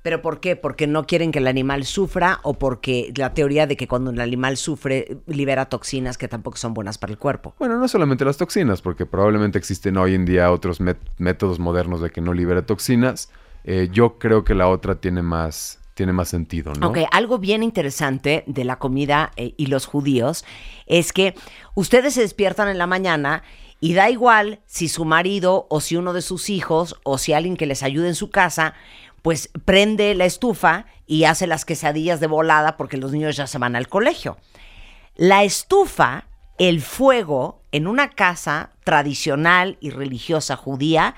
¿Pero 0.05 0.21
por 0.21 0.39
qué? 0.39 0.55
¿Porque 0.55 0.87
no 0.87 1.07
quieren 1.07 1.33
que 1.33 1.39
el 1.39 1.47
animal 1.47 1.87
sufra 1.87 2.41
o 2.43 2.53
porque 2.53 3.11
la 3.17 3.33
teoría 3.33 3.67
de 3.67 3.75
que 3.75 3.89
cuando 3.89 4.11
el 4.11 4.21
animal 4.21 4.59
sufre 4.59 5.17
libera 5.27 5.65
toxinas 5.71 6.19
que 6.19 6.29
tampoco 6.29 6.59
son 6.59 6.75
buenas 6.75 6.99
para 6.99 7.11
el 7.11 7.19
cuerpo? 7.19 7.55
Bueno, 7.59 7.79
no 7.79 7.89
solamente 7.89 8.23
las 8.23 8.37
toxinas, 8.37 8.83
porque 8.83 9.07
probablemente 9.07 9.57
existen 9.57 9.97
hoy 9.97 10.15
en 10.15 10.27
día 10.27 10.53
otros 10.53 10.79
métodos 11.17 11.59
modernos 11.59 12.03
de 12.03 12.11
que 12.11 12.21
no 12.21 12.35
libere 12.35 12.61
toxinas. 12.61 13.31
Eh, 13.65 13.89
yo 13.91 14.19
creo 14.19 14.45
que 14.45 14.55
la 14.55 14.69
otra 14.69 14.97
tiene 14.97 15.23
más, 15.23 15.81
tiene 15.95 16.13
más 16.13 16.29
sentido, 16.29 16.75
¿no? 16.75 16.89
Ok, 16.89 16.99
algo 17.11 17.39
bien 17.39 17.63
interesante 17.63 18.45
de 18.47 18.65
la 18.65 18.79
comida 18.79 19.33
eh, 19.37 19.55
y 19.57 19.69
los 19.69 19.87
judíos 19.87 20.45
es 20.85 21.15
que 21.15 21.35
ustedes 21.75 22.13
se 22.13 22.21
despiertan 22.21 22.69
en 22.69 22.77
la 22.77 22.87
mañana 22.87 23.43
y 23.81 23.95
da 23.95 24.11
igual 24.11 24.61
si 24.67 24.89
su 24.89 25.07
marido 25.07 25.67
o 25.71 25.81
si 25.81 25.97
uno 25.97 26.13
de 26.13 26.21
sus 26.21 26.51
hijos 26.51 27.01
o 27.05 27.17
si 27.17 27.33
alguien 27.33 27.57
que 27.57 27.65
les 27.65 27.83
ayude 27.83 28.09
en 28.09 28.15
su 28.15 28.31
casa, 28.31 28.75
pues 29.25 29.49
prende 29.65 30.15
la 30.15 30.27
estufa 30.27 30.85
y 31.07 31.25
hace 31.25 31.47
las 31.47 31.65
quesadillas 31.65 32.21
de 32.21 32.27
volada 32.27 32.77
porque 32.77 32.99
los 32.99 33.11
niños 33.11 33.39
ya 33.39 33.47
se 33.47 33.57
van 33.57 33.75
al 33.75 33.89
colegio. 33.89 34.37
La 35.17 35.45
estufa, 35.45 36.27
el 36.59 36.83
fuego 36.83 37.63
en 37.73 37.87
una 37.87 38.11
casa 38.11 38.73
tradicional 38.85 39.79
y 39.81 39.89
religiosa 39.89 40.57
judía, 40.57 41.15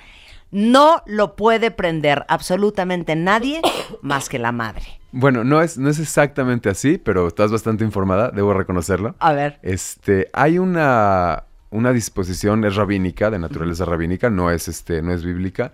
no 0.53 1.03
lo 1.07 1.35
puede 1.35 1.73
prender 1.73 2.25
absolutamente 2.29 3.17
nadie 3.17 3.61
más 4.03 4.29
que 4.29 4.39
la 4.39 4.53
madre. 4.53 4.85
Bueno, 5.11 5.43
no 5.43 5.61
es, 5.61 5.77
no 5.77 5.91
es 5.91 5.99
exactamente 5.99 6.69
así, 6.69 6.99
pero 6.99 7.27
estás 7.27 7.51
bastante 7.51 7.83
informada, 7.83 8.31
debo 8.31 8.55
reconocerlo. 8.55 9.17
A 9.19 9.33
ver. 9.33 9.59
Este, 9.63 10.31
hay 10.33 10.61
una, 10.61 11.43
una 11.71 11.93
disposición, 11.93 12.65
es 12.67 12.77
rabínica, 12.77 13.31
de 13.31 13.41
naturaleza 13.41 13.85
rabínica, 13.85 14.31
no 14.31 14.53
es, 14.53 14.69
este, 14.69 15.03
no 15.03 15.13
es 15.13 15.25
bíblica, 15.25 15.73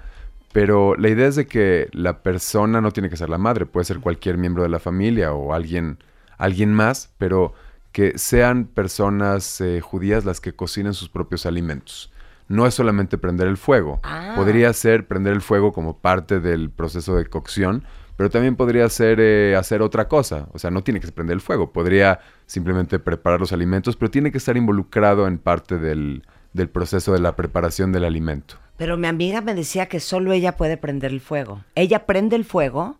pero 0.52 0.94
la 0.96 1.08
idea 1.08 1.26
es 1.28 1.36
de 1.36 1.46
que 1.46 1.88
la 1.92 2.22
persona 2.22 2.80
no 2.80 2.90
tiene 2.92 3.08
que 3.10 3.16
ser 3.16 3.28
la 3.30 3.38
madre, 3.38 3.66
puede 3.66 3.84
ser 3.84 4.00
cualquier 4.00 4.36
miembro 4.38 4.62
de 4.62 4.68
la 4.68 4.78
familia 4.78 5.32
o 5.32 5.54
alguien, 5.54 5.98
alguien 6.38 6.72
más, 6.74 7.10
pero 7.18 7.54
que 7.92 8.18
sean 8.18 8.64
personas 8.66 9.60
eh, 9.60 9.80
judías 9.80 10.24
las 10.24 10.40
que 10.40 10.54
cocinen 10.54 10.94
sus 10.94 11.08
propios 11.08 11.46
alimentos. 11.46 12.10
No 12.48 12.66
es 12.66 12.74
solamente 12.74 13.18
prender 13.18 13.48
el 13.48 13.56
fuego, 13.56 14.00
Ah. 14.02 14.32
podría 14.36 14.72
ser 14.72 15.06
prender 15.06 15.32
el 15.32 15.40
fuego 15.42 15.72
como 15.72 15.98
parte 15.98 16.40
del 16.40 16.70
proceso 16.70 17.16
de 17.16 17.26
cocción, 17.26 17.84
pero 18.16 18.28
también 18.30 18.56
podría 18.56 18.88
ser 18.90 19.20
eh, 19.20 19.56
hacer 19.56 19.80
otra 19.80 20.06
cosa. 20.06 20.48
O 20.52 20.58
sea, 20.58 20.70
no 20.70 20.82
tiene 20.84 21.00
que 21.00 21.06
ser 21.06 21.14
prender 21.14 21.34
el 21.34 21.40
fuego, 21.40 21.72
podría 21.72 22.20
simplemente 22.46 22.98
preparar 22.98 23.40
los 23.40 23.52
alimentos, 23.52 23.96
pero 23.96 24.10
tiene 24.10 24.30
que 24.32 24.38
estar 24.38 24.56
involucrado 24.56 25.26
en 25.26 25.38
parte 25.38 25.78
del, 25.78 26.22
del 26.52 26.68
proceso 26.68 27.12
de 27.14 27.20
la 27.20 27.36
preparación 27.36 27.90
del 27.92 28.04
alimento. 28.04 28.56
Pero 28.82 28.96
mi 28.96 29.06
amiga 29.06 29.40
me 29.42 29.54
decía 29.54 29.86
que 29.86 30.00
solo 30.00 30.32
ella 30.32 30.56
puede 30.56 30.76
prender 30.76 31.12
el 31.12 31.20
fuego. 31.20 31.62
Ella 31.76 32.04
prende 32.04 32.34
el 32.34 32.44
fuego 32.44 32.98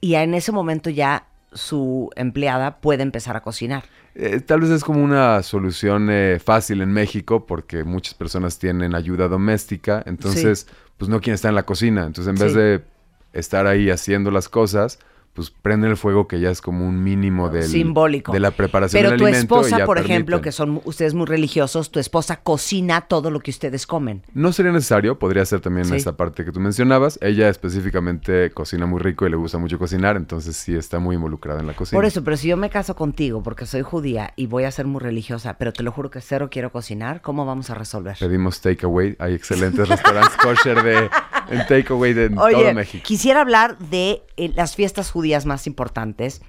y 0.00 0.14
en 0.14 0.32
ese 0.32 0.52
momento 0.52 0.90
ya 0.90 1.26
su 1.52 2.08
empleada 2.14 2.76
puede 2.80 3.02
empezar 3.02 3.34
a 3.34 3.40
cocinar. 3.40 3.82
Eh, 4.14 4.38
tal 4.38 4.60
vez 4.60 4.70
es 4.70 4.84
como 4.84 5.02
una 5.02 5.42
solución 5.42 6.06
eh, 6.08 6.38
fácil 6.38 6.82
en 6.82 6.92
México 6.92 7.46
porque 7.46 7.82
muchas 7.82 8.14
personas 8.14 8.60
tienen 8.60 8.94
ayuda 8.94 9.26
doméstica, 9.26 10.04
entonces 10.06 10.68
pues 10.98 11.08
no 11.08 11.18
quieren 11.20 11.34
estar 11.34 11.48
en 11.48 11.56
la 11.56 11.64
cocina, 11.66 12.06
entonces 12.06 12.32
en 12.32 12.38
vez 12.40 12.52
Sí. 12.52 12.58
de 12.60 12.84
estar 13.32 13.66
ahí 13.66 13.90
haciendo 13.90 14.30
las 14.30 14.48
cosas, 14.48 15.00
pues 15.34 15.50
prenden 15.50 15.90
el 15.90 15.96
fuego 15.96 16.28
que 16.28 16.40
ya 16.40 16.50
es 16.50 16.60
como 16.62 16.86
un 16.86 17.02
mínimo 17.02 17.48
del, 17.50 17.64
Simbólico. 17.64 18.32
de 18.32 18.40
la 18.40 18.52
preparación 18.52 18.98
Pero 19.00 19.10
del 19.10 19.18
tu 19.18 19.26
alimento. 19.26 19.56
y 19.56 19.58
esposa, 19.60 19.78
ya 19.78 19.84
por 19.84 19.98
ejemplo, 19.98 20.40
que 20.40 20.52
son 20.52 20.80
ustedes 20.84 21.12
muy 21.14 21.26
religiosos, 21.26 21.90
tu 21.90 21.98
esposa 21.98 22.36
cocina 22.36 23.02
todo 23.02 23.30
lo 23.32 23.40
que 23.40 23.50
ustedes 23.50 23.86
comen. 23.86 24.22
No 24.32 24.52
sería 24.52 24.70
necesario, 24.72 25.18
podría 25.18 25.44
ser 25.44 25.60
también 25.60 25.86
Sí. 25.86 25.96
esa 25.96 26.16
parte 26.16 26.44
que 26.44 26.52
tú 26.52 26.60
mencionabas. 26.60 27.18
Ella 27.20 27.48
específicamente 27.48 28.50
cocina 28.52 28.86
muy 28.86 29.00
rico 29.00 29.26
y 29.26 29.30
le 29.30 29.36
gusta 29.36 29.58
mucho 29.58 29.78
cocinar, 29.78 30.16
entonces 30.16 30.56
sí 30.56 30.74
está 30.74 30.98
muy 31.00 31.16
involucrada 31.16 31.60
en 31.60 31.66
la 31.66 31.74
cocina. 31.74 31.98
Por 31.98 32.04
eso, 32.04 32.22
pero 32.22 32.36
si 32.36 32.48
yo 32.48 32.56
me 32.56 32.70
caso 32.70 32.94
contigo 32.94 33.42
porque 33.42 33.66
soy 33.66 33.82
judía 33.82 34.32
y 34.36 34.46
voy 34.46 34.64
a 34.64 34.70
ser 34.70 34.86
muy 34.86 35.00
religiosa, 35.00 35.56
pero 35.58 35.72
te 35.72 35.82
lo 35.82 35.90
juro 35.92 36.10
que 36.10 36.20
cero 36.20 36.48
quiero 36.50 36.70
cocinar, 36.70 37.20
¿cómo 37.22 37.44
vamos 37.44 37.70
a 37.70 37.74
resolver? 37.74 38.16
Pedimos 38.20 38.60
takeaway, 38.60 39.16
hay 39.18 39.34
excelentes 39.34 39.88
restaurantes 39.88 40.36
kosher 40.42 40.82
de 40.82 41.10
en 41.50 41.66
takeaway 41.66 42.12
de 42.12 42.30
Oye, 42.36 42.54
todo 42.54 42.74
México. 42.74 43.04
quisiera 43.06 43.40
hablar 43.40 43.78
de 43.78 44.22
eh, 44.36 44.52
las 44.54 44.76
fiestas 44.76 45.10
judías 45.10 45.46
más 45.46 45.66
importantes. 45.66 46.42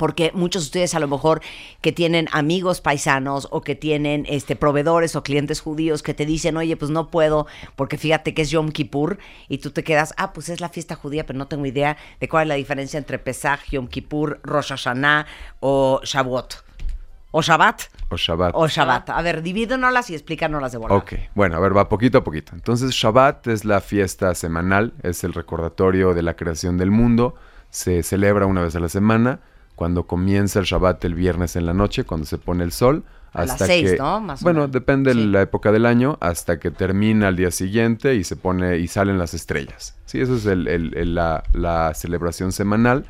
Porque 0.00 0.32
muchos 0.34 0.64
de 0.64 0.66
ustedes 0.66 0.94
a 0.96 0.98
lo 0.98 1.06
mejor 1.06 1.42
que 1.80 1.92
tienen 1.92 2.26
amigos 2.32 2.80
paisanos 2.80 3.46
o 3.52 3.60
que 3.60 3.76
tienen 3.76 4.26
este 4.28 4.56
proveedores 4.56 5.14
o 5.14 5.22
clientes 5.22 5.60
judíos 5.60 6.02
que 6.02 6.12
te 6.12 6.26
dicen, 6.26 6.56
oye, 6.56 6.76
pues 6.76 6.90
no 6.90 7.08
puedo, 7.08 7.46
porque 7.76 7.96
fíjate 7.96 8.34
que 8.34 8.42
es 8.42 8.50
Yom 8.50 8.72
Kippur, 8.72 9.18
y 9.48 9.58
tú 9.58 9.70
te 9.70 9.84
quedas, 9.84 10.12
ah, 10.16 10.32
pues 10.32 10.48
es 10.48 10.60
la 10.60 10.70
fiesta 10.70 10.96
judía, 10.96 11.24
pero 11.24 11.38
no 11.38 11.46
tengo 11.46 11.66
idea 11.66 11.96
de 12.18 12.28
cuál 12.28 12.42
es 12.42 12.48
la 12.48 12.54
diferencia 12.56 12.98
entre 12.98 13.20
Pesach, 13.20 13.60
Yom 13.70 13.86
Kippur, 13.86 14.40
Rosh 14.42 14.70
Hashanah 14.70 15.24
o 15.60 16.00
Shavuot. 16.02 16.65
O 17.38 17.42
Shabbat. 17.42 17.82
O 18.08 18.16
Shabbat. 18.16 18.52
O 18.54 18.66
Shabbat. 18.66 19.10
A 19.10 19.20
ver, 19.20 19.42
divídenoslas 19.42 20.08
y 20.08 20.14
explícanoslas 20.14 20.72
de 20.72 20.78
volada. 20.78 20.98
Ok, 20.98 21.12
bueno, 21.34 21.56
a 21.56 21.60
ver, 21.60 21.76
va 21.76 21.86
poquito 21.90 22.16
a 22.16 22.24
poquito. 22.24 22.52
Entonces, 22.54 22.92
Shabbat 22.92 23.46
es 23.48 23.66
la 23.66 23.82
fiesta 23.82 24.34
semanal, 24.34 24.94
es 25.02 25.22
el 25.22 25.34
recordatorio 25.34 26.14
de 26.14 26.22
la 26.22 26.34
creación 26.34 26.78
del 26.78 26.90
mundo. 26.90 27.34
Se 27.68 28.02
celebra 28.02 28.46
una 28.46 28.62
vez 28.62 28.74
a 28.74 28.80
la 28.80 28.88
semana, 28.88 29.40
cuando 29.74 30.06
comienza 30.06 30.60
el 30.60 30.64
Shabbat 30.64 31.04
el 31.04 31.14
viernes 31.14 31.56
en 31.56 31.66
la 31.66 31.74
noche, 31.74 32.04
cuando 32.04 32.24
se 32.26 32.38
pone 32.38 32.64
el 32.64 32.72
sol. 32.72 33.04
A 33.34 33.40
las 33.42 33.50
Hasta 33.50 33.66
seis, 33.66 33.90
que, 33.92 33.98
¿no? 33.98 34.18
Más 34.20 34.40
o 34.40 34.44
bueno, 34.44 34.60
menos. 34.60 34.72
depende 34.72 35.12
de 35.12 35.26
la 35.26 35.42
época 35.42 35.70
del 35.72 35.84
año, 35.84 36.16
hasta 36.22 36.58
que 36.58 36.70
termina 36.70 37.28
el 37.28 37.36
día 37.36 37.50
siguiente 37.50 38.14
y 38.14 38.24
se 38.24 38.36
pone 38.36 38.78
y 38.78 38.86
salen 38.88 39.18
las 39.18 39.34
estrellas. 39.34 39.94
Sí, 40.06 40.22
eso 40.22 40.36
es 40.36 40.46
el- 40.46 40.66
el- 40.68 40.96
el- 40.96 41.14
la, 41.14 41.42
la 41.52 41.92
celebración 41.92 42.50
semanal. 42.52 43.04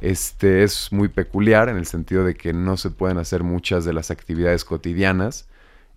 Este 0.00 0.62
es 0.62 0.92
muy 0.92 1.08
peculiar 1.08 1.68
en 1.68 1.76
el 1.76 1.86
sentido 1.86 2.24
de 2.24 2.34
que 2.34 2.52
no 2.52 2.76
se 2.76 2.90
pueden 2.90 3.18
hacer 3.18 3.42
muchas 3.42 3.84
de 3.84 3.92
las 3.92 4.10
actividades 4.10 4.64
cotidianas. 4.64 5.48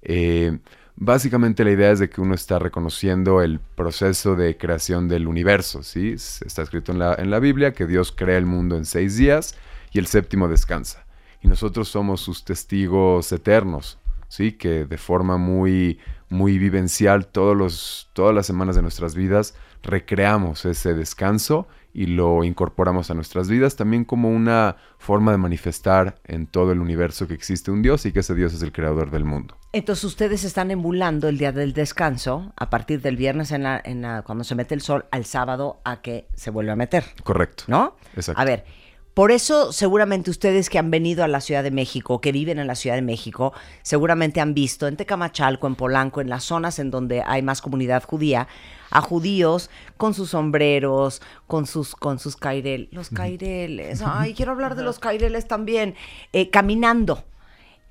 Eh, 0.02 0.60
básicamente 0.96 1.64
la 1.66 1.72
idea 1.72 1.92
es 1.92 2.00
de 2.00 2.10
que 2.10 2.22
uno 2.22 2.34
está 2.34 2.60
reconociendo 2.60 3.42
el 3.42 3.60
proceso 3.60 4.36
de 4.36 4.58
creación 4.58 5.10
del 5.10 5.28
universo, 5.28 5.84
¿sí? 5.84 6.14
Está 6.14 6.62
escrito 6.62 6.92
en 6.94 7.00
la, 7.00 7.16
en 7.16 7.30
la 7.30 7.40
Biblia 7.40 7.74
que 7.74 7.86
Dios 7.86 8.14
crea 8.14 8.38
el 8.38 8.46
mundo 8.46 8.78
en 8.78 8.86
seis 8.86 9.18
días 9.18 9.56
y 9.92 10.00
el 10.00 10.08
séptimo 10.08 10.48
descansa. 10.48 11.06
Y 11.42 11.48
nosotros 11.48 11.90
somos 11.90 12.22
sus 12.22 12.44
testigos 12.44 13.32
eternos. 13.32 13.98
¿Sí? 14.30 14.54
Que 14.54 14.86
de 14.86 14.98
forma 14.98 15.36
muy, 15.38 16.00
muy 16.30 16.58
vivencial 16.58 17.28
todos 17.28 17.58
los, 17.58 18.10
todas 18.14 18.34
las 18.34 18.46
semanas 18.48 18.78
de 18.78 18.82
nuestras 18.82 19.14
vidas 19.16 19.54
recreamos 19.84 20.66
ese 20.66 20.94
descanso 20.94 21.68
y 21.94 22.06
lo 22.06 22.44
incorporamos 22.44 23.10
a 23.10 23.16
nuestras 23.16 23.50
vidas 23.50 23.76
también 23.76 24.06
como 24.06 24.30
una 24.30 24.76
forma 25.00 25.32
de 25.32 25.38
manifestar 25.40 26.16
en 26.26 26.46
todo 26.48 26.72
el 26.72 26.80
universo 26.80 27.28
que 27.28 27.34
existe 27.34 27.72
un 27.72 27.82
Dios 27.82 28.06
y 28.06 28.12
que 28.12 28.20
ese 28.20 28.36
Dios 28.36 28.54
es 28.54 28.62
el 28.62 28.72
creador 28.72 29.10
del 29.10 29.26
mundo. 29.26 29.58
Entonces 29.74 30.04
ustedes 30.04 30.44
están 30.44 30.70
emulando 30.70 31.28
el 31.28 31.38
día 31.38 31.52
del 31.52 31.74
descanso 31.74 32.54
a 32.58 32.70
partir 32.70 33.02
del 33.02 33.18
viernes 33.18 33.52
en 33.52 33.64
la, 33.64 33.82
en 33.84 34.02
la- 34.04 34.22
cuando 34.22 34.44
se 34.44 34.54
mete 34.56 34.76
el 34.76 34.82
sol 34.82 35.06
al 35.12 35.26
sábado 35.26 35.82
a 35.84 36.02
que 36.02 36.28
se 36.36 36.52
vuelve 36.52 36.72
a 36.72 36.76
meter, 36.76 37.06
Correcto. 37.24 37.64
¿no? 37.68 37.96
Exacto. 38.16 38.40
A 38.40 38.46
ver, 38.46 38.66
por 39.14 39.32
eso 39.32 39.74
seguramente 39.74 40.30
ustedes 40.30 40.70
que 40.70 40.80
han 40.80 40.92
venido 40.92 41.24
a 41.24 41.28
la 41.28 41.42
Ciudad 41.42 41.64
de 41.64 41.72
México, 41.72 42.22
que 42.22 42.32
viven 42.32 42.60
en 42.60 42.68
la 42.68 42.76
Ciudad 42.76 42.96
de 42.96 43.02
México, 43.02 43.54
seguramente 43.82 44.40
han 44.40 44.54
visto 44.54 44.88
en 44.88 44.96
Tecamachalco, 44.96 45.68
en 45.68 45.76
Polanco, 45.76 46.22
en 46.22 46.30
las 46.30 46.44
zonas 46.44 46.80
en 46.80 46.92
donde 46.92 47.24
hay 47.26 47.42
más 47.42 47.62
comunidad 47.62 48.04
judía, 48.04 48.48
a 48.92 49.02
judíos 49.02 49.70
con 49.98 50.14
sus 50.14 50.32
sombreros, 50.32 51.22
con 51.48 51.68
sus 51.68 51.96
con 51.96 52.20
sus 52.20 52.36
caireles, 52.36 52.90
los 52.92 53.10
caireles. 53.10 54.02
Ay, 54.06 54.34
quiero 54.34 54.52
hablar 54.54 54.76
de 54.76 54.84
los 54.84 55.00
caireles 55.00 55.48
también, 55.48 55.96
eh, 56.34 56.50
caminando. 56.50 57.24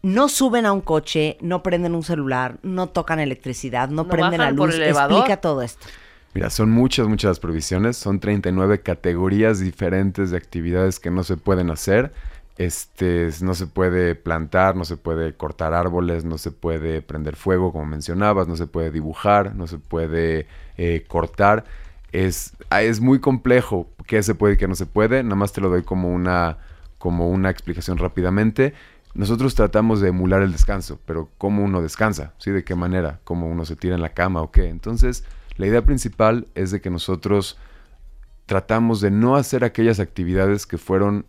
No 0.00 0.28
suben 0.28 0.64
a 0.64 0.72
un 0.72 0.81
coche, 0.81 1.37
no 1.40 1.62
prenden 1.62 1.94
un 1.94 2.04
celular, 2.04 2.59
no 2.62 2.88
tocan 2.88 3.18
electricidad, 3.18 3.88
no, 3.88 4.04
No 4.04 4.09
prenden 4.09 4.40
la 4.40 4.50
luz. 4.52 4.74
el 4.74 4.83
elevador. 4.83 5.18
Explica 5.18 5.40
todo 5.40 5.62
esto. 5.62 5.87
Mira, 6.38 6.51
son 6.51 6.70
muchas, 6.70 7.09
muchas 7.09 7.40
provisiones. 7.40 7.96
Son 7.96 8.20
39 8.20 8.79
categorías 8.79 9.59
diferentes 9.59 10.31
de 10.31 10.37
actividades 10.37 11.01
que 11.01 11.11
no 11.11 11.24
se 11.24 11.37
pueden 11.37 11.68
hacer. 11.68 12.12
Este, 12.59 13.29
no 13.40 13.55
se 13.55 13.66
puede 13.66 14.14
plantar, 14.14 14.77
no 14.77 14.85
se 14.85 14.96
puede 14.96 15.35
cortar 15.35 15.74
árboles, 15.74 16.24
no 16.24 16.38
se 16.38 16.53
puede 16.53 17.03
prender 17.03 17.35
fuego, 17.35 17.72
como 17.72 17.87
mencionabas, 17.87 18.46
no 18.46 18.55
se 18.55 18.68
puede 18.68 18.92
dibujar, 18.92 19.57
no 19.57 19.66
se 19.66 19.79
puede 19.79 20.46
eh, 20.77 21.05
cortar. 21.09 21.64
Es, 22.12 22.53
ah, 22.70 22.83
es 22.83 23.01
muy 23.01 23.18
complejo 23.18 23.88
qué 24.07 24.22
se 24.22 24.37
puede 24.37 24.55
y 24.55 24.57
qué 24.59 24.68
no 24.68 24.77
se 24.77 24.87
puede. 24.87 25.24
Nada 25.24 25.35
más 25.35 25.53
te 25.53 25.61
lo 25.61 25.68
doy 25.68 25.83
como 25.83 26.14
una, 26.14 26.59
como 26.98 27.29
una 27.31 27.51
explicación 27.51 27.98
rápidamente. 27.98 28.74
Nosotros 29.12 29.57
tratamos 29.57 30.01
de 30.01 30.11
emular 30.11 30.42
el 30.42 30.53
descanso, 30.53 31.01
pero 31.05 31.31
¿cómo 31.37 31.64
uno 31.64 31.83
descansa? 31.83 32.35
¿Sí? 32.38 32.53
¿De 32.53 32.62
qué 32.62 32.77
manera? 32.77 33.18
¿Cómo 33.24 33.48
uno 33.48 33.64
se 33.64 33.74
tira 33.74 33.96
en 33.96 34.03
la 34.03 34.11
cama 34.11 34.40
o 34.40 34.53
qué? 34.53 34.68
Entonces, 34.68 35.24
la 35.59 35.66
idea 35.66 35.83
principal 35.83 36.47
es 36.55 36.71
de 36.71 36.81
que 36.81 36.88
nosotros 36.88 37.59
tratamos 38.47 39.03
de 39.03 39.11
no 39.11 39.37
hacer 39.37 39.62
aquellas 39.62 40.01
actividades 40.01 40.66
que 40.66 40.79
fueron 40.79 41.27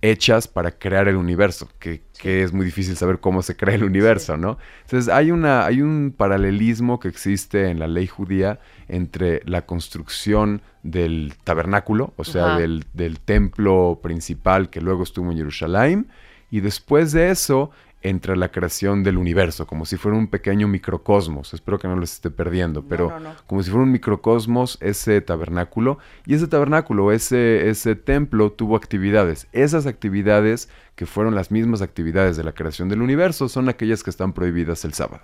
hechas 0.00 0.48
para 0.48 0.72
crear 0.72 1.06
el 1.06 1.14
universo, 1.14 1.68
que, 1.78 2.02
que 2.18 2.42
es 2.42 2.52
muy 2.52 2.64
difícil 2.64 2.96
saber 2.96 3.20
cómo 3.20 3.40
se 3.40 3.56
crea 3.56 3.76
el 3.76 3.84
universo, 3.84 4.36
¿no? 4.36 4.58
Entonces 4.82 5.12
hay, 5.12 5.30
una, 5.30 5.64
hay 5.64 5.80
un 5.80 6.12
paralelismo 6.16 6.98
que 6.98 7.06
existe 7.06 7.70
en 7.70 7.78
la 7.78 7.86
ley 7.86 8.08
judía 8.08 8.58
entre 8.88 9.42
la 9.44 9.64
construcción 9.64 10.60
del 10.82 11.34
tabernáculo, 11.44 12.12
o 12.16 12.24
sea, 12.24 12.58
del, 12.58 12.84
del 12.92 13.20
templo 13.20 14.00
principal 14.02 14.70
que 14.70 14.80
luego 14.80 15.04
estuvo 15.04 15.30
en 15.30 15.36
Jerusalén, 15.36 16.08
y 16.50 16.60
después 16.60 17.12
de 17.12 17.30
eso 17.30 17.70
entre 18.02 18.36
la 18.36 18.50
creación 18.50 19.02
del 19.02 19.16
universo, 19.16 19.66
como 19.66 19.86
si 19.86 19.96
fuera 19.96 20.18
un 20.18 20.28
pequeño 20.28 20.68
microcosmos. 20.68 21.54
Espero 21.54 21.78
que 21.78 21.88
no 21.88 21.96
los 21.96 22.12
esté 22.12 22.30
perdiendo, 22.30 22.82
pero 22.86 23.10
no, 23.10 23.20
no. 23.20 23.34
como 23.46 23.62
si 23.62 23.70
fuera 23.70 23.84
un 23.84 23.92
microcosmos 23.92 24.78
ese 24.80 25.20
tabernáculo. 25.20 25.98
Y 26.26 26.34
ese 26.34 26.48
tabernáculo, 26.48 27.12
ese, 27.12 27.68
ese 27.70 27.94
templo 27.96 28.52
tuvo 28.52 28.76
actividades. 28.76 29.48
Esas 29.52 29.86
actividades, 29.86 30.68
que 30.94 31.06
fueron 31.06 31.34
las 31.34 31.50
mismas 31.50 31.82
actividades 31.82 32.36
de 32.36 32.44
la 32.44 32.52
creación 32.52 32.88
del 32.88 33.02
universo, 33.02 33.48
son 33.48 33.68
aquellas 33.68 34.02
que 34.02 34.10
están 34.10 34.32
prohibidas 34.32 34.84
el 34.84 34.92
sábado 34.92 35.22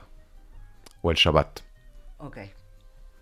o 1.02 1.10
el 1.10 1.16
Shabbat. 1.16 1.60
Ok. 2.18 2.38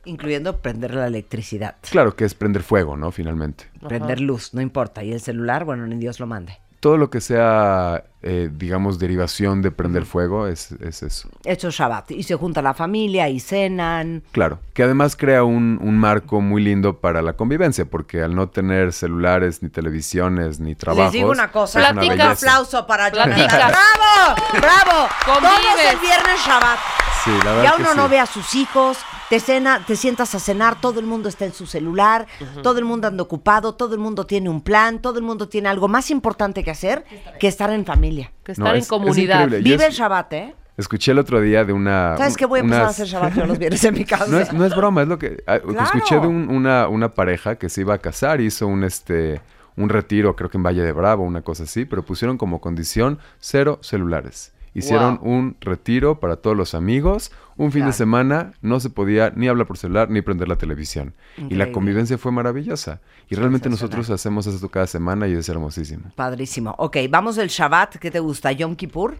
Incluyendo 0.04 0.60
prender 0.60 0.94
la 0.94 1.08
electricidad. 1.08 1.76
Claro 1.90 2.14
que 2.14 2.24
es 2.24 2.34
prender 2.34 2.62
fuego, 2.62 2.96
¿no? 2.96 3.10
Finalmente. 3.10 3.64
Prender 3.88 4.20
luz, 4.20 4.54
no 4.54 4.60
importa. 4.60 5.02
Y 5.02 5.12
el 5.12 5.20
celular, 5.20 5.64
bueno, 5.64 5.86
ni 5.86 5.96
Dios 5.96 6.20
lo 6.20 6.26
mande. 6.26 6.60
Todo 6.86 6.98
lo 6.98 7.10
que 7.10 7.20
sea, 7.20 8.04
eh, 8.22 8.48
digamos, 8.52 9.00
derivación 9.00 9.60
de 9.60 9.72
prender 9.72 10.06
fuego 10.06 10.46
es, 10.46 10.70
es 10.70 11.02
eso. 11.02 11.28
Hecho 11.44 11.68
Shabbat. 11.68 12.12
Y 12.12 12.22
se 12.22 12.36
junta 12.36 12.62
la 12.62 12.74
familia 12.74 13.28
y 13.28 13.40
cenan. 13.40 14.22
Claro, 14.30 14.60
que 14.72 14.84
además 14.84 15.16
crea 15.16 15.42
un, 15.42 15.80
un 15.82 15.98
marco 15.98 16.40
muy 16.40 16.62
lindo 16.62 17.00
para 17.00 17.22
la 17.22 17.32
convivencia, 17.32 17.86
porque 17.86 18.22
al 18.22 18.36
no 18.36 18.50
tener 18.50 18.92
celulares, 18.92 19.64
ni 19.64 19.68
televisiones, 19.68 20.60
ni 20.60 20.76
trabajos... 20.76 21.06
Les 21.06 21.12
digo 21.20 21.32
una 21.32 21.50
cosa. 21.50 21.80
es 21.80 21.90
una 21.90 22.00
Platica. 22.02 22.24
Un 22.26 22.30
aplauso 22.30 22.86
para 22.86 23.08
Jonathan. 23.10 23.48
¡Bravo! 23.48 24.40
¡Bravo! 24.52 25.08
Todos 25.24 25.38
Convives. 25.38 25.92
el 25.92 25.98
viernes 25.98 26.38
Shabbat. 26.46 26.78
Sí, 27.24 27.30
la 27.44 27.50
verdad 27.52 27.62
Ya 27.64 27.74
que 27.74 27.82
uno 27.82 27.90
sí. 27.90 27.96
no 27.96 28.08
ve 28.08 28.20
a 28.20 28.26
sus 28.26 28.54
hijos, 28.54 28.98
te 29.30 29.40
cena, 29.40 29.82
te 29.86 29.96
sientas 29.96 30.34
a 30.34 30.38
cenar, 30.38 30.80
todo 30.80 31.00
el 31.00 31.06
mundo 31.06 31.28
está 31.28 31.44
en 31.44 31.52
su 31.52 31.66
celular, 31.66 32.26
todo 32.62 32.78
el 32.78 32.84
mundo 32.84 33.08
anda 33.08 33.22
ocupado, 33.22 33.74
todo 33.74 33.94
el 33.94 34.00
mundo 34.00 34.24
tiene 34.26 34.48
un 34.48 34.60
plan, 34.60 35.00
todo 35.02 35.18
el 35.18 35.24
mundo 35.24 35.48
tiene 35.48 35.68
algo 35.68 35.88
más 35.88 36.10
importante 36.10 36.62
que 36.62 36.70
hacer 36.70 37.04
que 37.40 37.48
estar 37.48 37.70
en 37.70 37.84
familia. 37.84 38.32
Que 38.44 38.52
estar 38.52 38.68
es- 38.68 38.72
en 38.74 38.78
es 38.82 38.88
comunidad. 38.88 39.48
Vive 39.48 39.74
es- 39.74 39.82
el 39.82 39.92
Shabbat, 39.92 40.32
¿eh? 40.32 40.54
Escuché 40.76 41.12
el 41.12 41.18
otro 41.18 41.40
día 41.40 41.64
de 41.64 41.72
una... 41.72 42.16
¿Sabes 42.18 42.36
qué? 42.36 42.44
Voy 42.44 42.58
a 42.60 42.62
empezar 42.62 42.84
a 42.84 42.88
hacer 42.88 43.06
Shabbat 43.06 43.34
yo 43.34 43.46
los 43.46 43.58
viernes 43.58 43.82
en 43.82 43.94
mi 43.94 44.04
casa. 44.04 44.26
No 44.28 44.38
es, 44.38 44.52
no 44.52 44.62
es 44.66 44.76
broma, 44.76 45.00
es 45.02 45.08
lo 45.08 45.18
que... 45.18 45.42
ah, 45.46 45.58
Claro. 45.58 45.82
Escuché 45.84 46.20
de 46.20 46.26
un- 46.26 46.50
una, 46.50 46.86
una 46.88 47.14
pareja 47.14 47.56
que 47.56 47.70
se 47.70 47.80
iba 47.80 47.94
a 47.94 47.98
casar, 47.98 48.42
hizo 48.42 48.66
un, 48.66 48.84
este, 48.84 49.40
un 49.76 49.88
retiro, 49.88 50.36
creo 50.36 50.50
que 50.50 50.58
en 50.58 50.62
Valle 50.64 50.82
de 50.82 50.92
Bravo, 50.92 51.24
una 51.24 51.40
cosa 51.40 51.62
así, 51.62 51.86
pero 51.86 52.04
pusieron 52.04 52.36
como 52.36 52.60
condición 52.60 53.18
cero 53.40 53.78
celulares. 53.80 54.52
Hicieron 54.74 55.16
Wow. 55.22 55.32
un 55.32 55.56
retiro 55.62 56.20
para 56.20 56.36
todos 56.36 56.54
los 56.54 56.74
amigos. 56.74 57.32
Un 57.58 57.72
fin 57.72 57.80
Claro. 57.80 57.92
de 57.92 57.96
semana 57.96 58.52
no 58.60 58.80
se 58.80 58.90
podía 58.90 59.32
ni 59.34 59.48
hablar 59.48 59.66
por 59.66 59.78
celular 59.78 60.10
ni 60.10 60.20
prender 60.20 60.46
la 60.48 60.56
televisión. 60.56 61.14
Y 61.48 61.54
la 61.54 61.72
convivencia 61.72 62.18
fue 62.18 62.30
maravillosa. 62.32 63.00
Y 63.30 63.34
realmente 63.34 63.70
nosotros 63.70 64.10
hacemos 64.10 64.46
esto 64.46 64.68
cada 64.68 64.86
semana 64.86 65.26
y 65.26 65.32
es 65.32 65.48
hermosísimo. 65.48 66.10
Padrísimo. 66.14 66.74
Ok, 66.78 66.98
vamos 67.08 67.36
del 67.36 67.48
Shabbat. 67.48 67.96
¿Qué 67.96 68.10
te 68.10 68.20
gusta? 68.20 68.52
¿Yom 68.52 68.76
Kippur? 68.76 69.18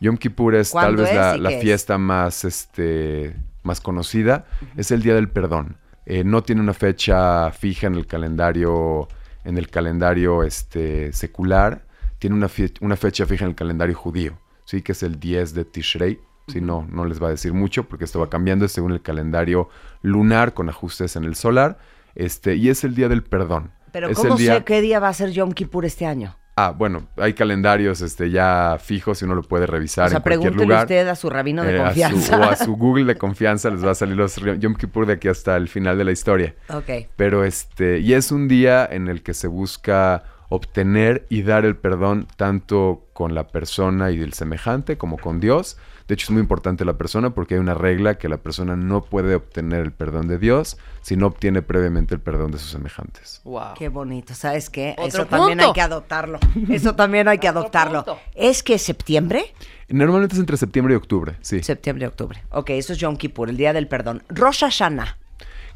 Yom 0.00 0.16
Kippur 0.16 0.54
es 0.54 0.72
tal 0.72 0.80
¿Cuándo 0.96 1.02
vez 1.02 1.12
es 1.12 1.40
la, 1.40 1.50
es? 1.50 1.62
fiesta 1.62 1.98
más, 1.98 2.44
este, 2.44 3.36
más 3.62 3.80
conocida. 3.80 4.46
Es 4.76 4.90
el 4.90 5.02
Día 5.02 5.14
del 5.14 5.28
Perdón. 5.28 5.76
Eh, 6.06 6.24
no 6.24 6.42
tiene 6.42 6.60
una 6.62 6.74
fecha 6.74 7.50
fija 7.52 7.86
en 7.86 7.94
el 7.94 8.06
calendario, 8.06 9.08
en 9.44 9.56
el 9.58 9.68
calendario 9.68 10.42
este, 10.42 11.12
secular. 11.12 11.84
Tiene 12.18 12.34
una, 12.36 12.48
una 12.80 12.96
fecha 12.96 13.26
fija 13.26 13.44
en 13.44 13.50
el 13.50 13.56
calendario 13.56 13.94
judío, 13.94 14.38
sí, 14.64 14.80
que 14.82 14.92
es 14.92 15.02
el 15.02 15.20
10 15.20 15.52
de 15.54 15.64
Tishrei. 15.66 16.18
Si 16.46 16.60
no, 16.60 16.86
no 16.90 17.04
les 17.06 17.22
va 17.22 17.28
a 17.28 17.30
decir 17.30 17.52
mucho 17.54 17.84
porque 17.84 18.04
esto 18.04 18.20
va 18.20 18.28
cambiando 18.28 18.68
según 18.68 18.92
el 18.92 19.00
calendario 19.02 19.68
lunar 20.02 20.52
con 20.54 20.68
ajustes 20.68 21.16
en 21.16 21.24
el 21.24 21.34
solar. 21.36 21.78
Este, 22.14 22.54
y 22.56 22.68
es 22.68 22.84
el 22.84 22.94
Día 22.94 23.08
del 23.08 23.22
Perdón. 23.22 23.70
Pero 23.92 24.08
Es 24.08 24.16
¿cómo 24.18 24.32
el 24.34 24.38
día- 24.38 24.56
sé 24.56 24.64
qué 24.64 24.80
día 24.80 25.00
va 25.00 25.08
a 25.08 25.12
ser 25.14 25.30
Yom 25.30 25.52
Kippur 25.52 25.84
este 25.84 26.04
año? 26.06 26.36
Ah, 26.56 26.70
bueno, 26.76 27.08
hay 27.16 27.32
calendarios 27.34 28.00
este, 28.00 28.30
ya 28.30 28.76
fijos 28.80 29.20
y 29.20 29.24
uno 29.24 29.34
lo 29.34 29.42
puede 29.42 29.66
revisar 29.66 30.06
O 30.06 30.08
sea, 30.10 30.18
en 30.18 30.22
cualquier 30.22 30.40
pregúntele 30.52 30.64
lugar. 30.66 30.84
usted 30.84 31.08
a 31.08 31.16
su 31.16 31.28
rabino 31.28 31.64
de 31.64 31.74
Eh, 31.76 31.80
a 31.80 31.80
su- 31.80 31.84
confianza. 31.86 32.38
o 32.38 32.42
a 32.44 32.54
su 32.56 32.76
Google 32.76 33.04
de 33.06 33.16
confianza 33.16 33.70
les 33.70 33.84
va 33.84 33.90
a 33.90 33.94
salir 33.96 34.14
los 34.16 34.36
Yom 34.36 34.74
Kippur 34.76 35.06
de 35.06 35.14
aquí 35.14 35.26
hasta 35.26 35.56
el 35.56 35.66
final 35.68 35.98
de 35.98 36.04
la 36.04 36.12
historia. 36.12 36.54
Ok. 36.68 37.08
Pero 37.16 37.42
este, 37.44 37.98
y 37.98 38.12
es 38.12 38.30
un 38.30 38.46
día 38.46 38.86
en 38.88 39.08
el 39.08 39.22
que 39.24 39.34
se 39.34 39.48
busca 39.48 40.22
obtener 40.48 41.26
y 41.28 41.42
dar 41.42 41.64
el 41.64 41.76
perdón 41.76 42.26
tanto 42.36 43.06
con 43.12 43.34
la 43.34 43.48
persona 43.48 44.10
y 44.10 44.20
el 44.20 44.32
semejante 44.32 44.96
como 44.98 45.18
con 45.18 45.40
Dios. 45.40 45.76
De 46.06 46.14
hecho, 46.14 46.24
es 46.26 46.30
muy 46.32 46.40
importante 46.42 46.84
la 46.84 46.98
persona 46.98 47.30
porque 47.30 47.54
hay 47.54 47.60
una 47.60 47.72
regla 47.72 48.16
que 48.18 48.28
la 48.28 48.36
persona 48.36 48.76
no 48.76 49.02
puede 49.04 49.34
obtener 49.34 49.80
el 49.80 49.92
perdón 49.92 50.28
de 50.28 50.38
Dios 50.38 50.76
si 51.00 51.16
no 51.16 51.26
obtiene 51.28 51.62
previamente 51.62 52.14
el 52.14 52.20
perdón 52.20 52.50
de 52.50 52.58
sus 52.58 52.70
semejantes. 52.70 53.40
Wow. 53.44 53.72
Qué 53.78 53.88
bonito, 53.88 54.34
¿sabes 54.34 54.68
qué? 54.68 54.94
Otro 54.98 55.06
Eso 55.06 55.26
también 55.26 55.60
hay 55.60 55.66
punto. 55.66 55.74
que 55.74 55.80
adoptarlo. 55.80 56.38
Eso 56.68 56.94
también 56.94 57.26
hay 57.28 57.38
que 57.38 57.48
adoptarlo. 57.48 58.04
punto. 58.04 58.20
¿Es 58.34 58.62
que 58.62 58.78
septiembre? 58.78 59.54
Normalmente 59.88 60.34
es 60.34 60.40
entre 60.40 60.56
septiembre 60.58 60.92
y 60.94 60.96
octubre, 60.96 61.36
sí. 61.40 61.62
Septiembre, 61.62 62.06
octubre. 62.06 62.42
Ok, 62.50 62.70
eso 62.70 62.92
es 62.92 62.98
Yom 62.98 63.16
Kippur, 63.16 63.48
el 63.48 63.56
día 63.56 63.72
del 63.72 63.88
perdón. 63.88 64.22
Rosh 64.28 64.60
Hashanah. 64.60 65.16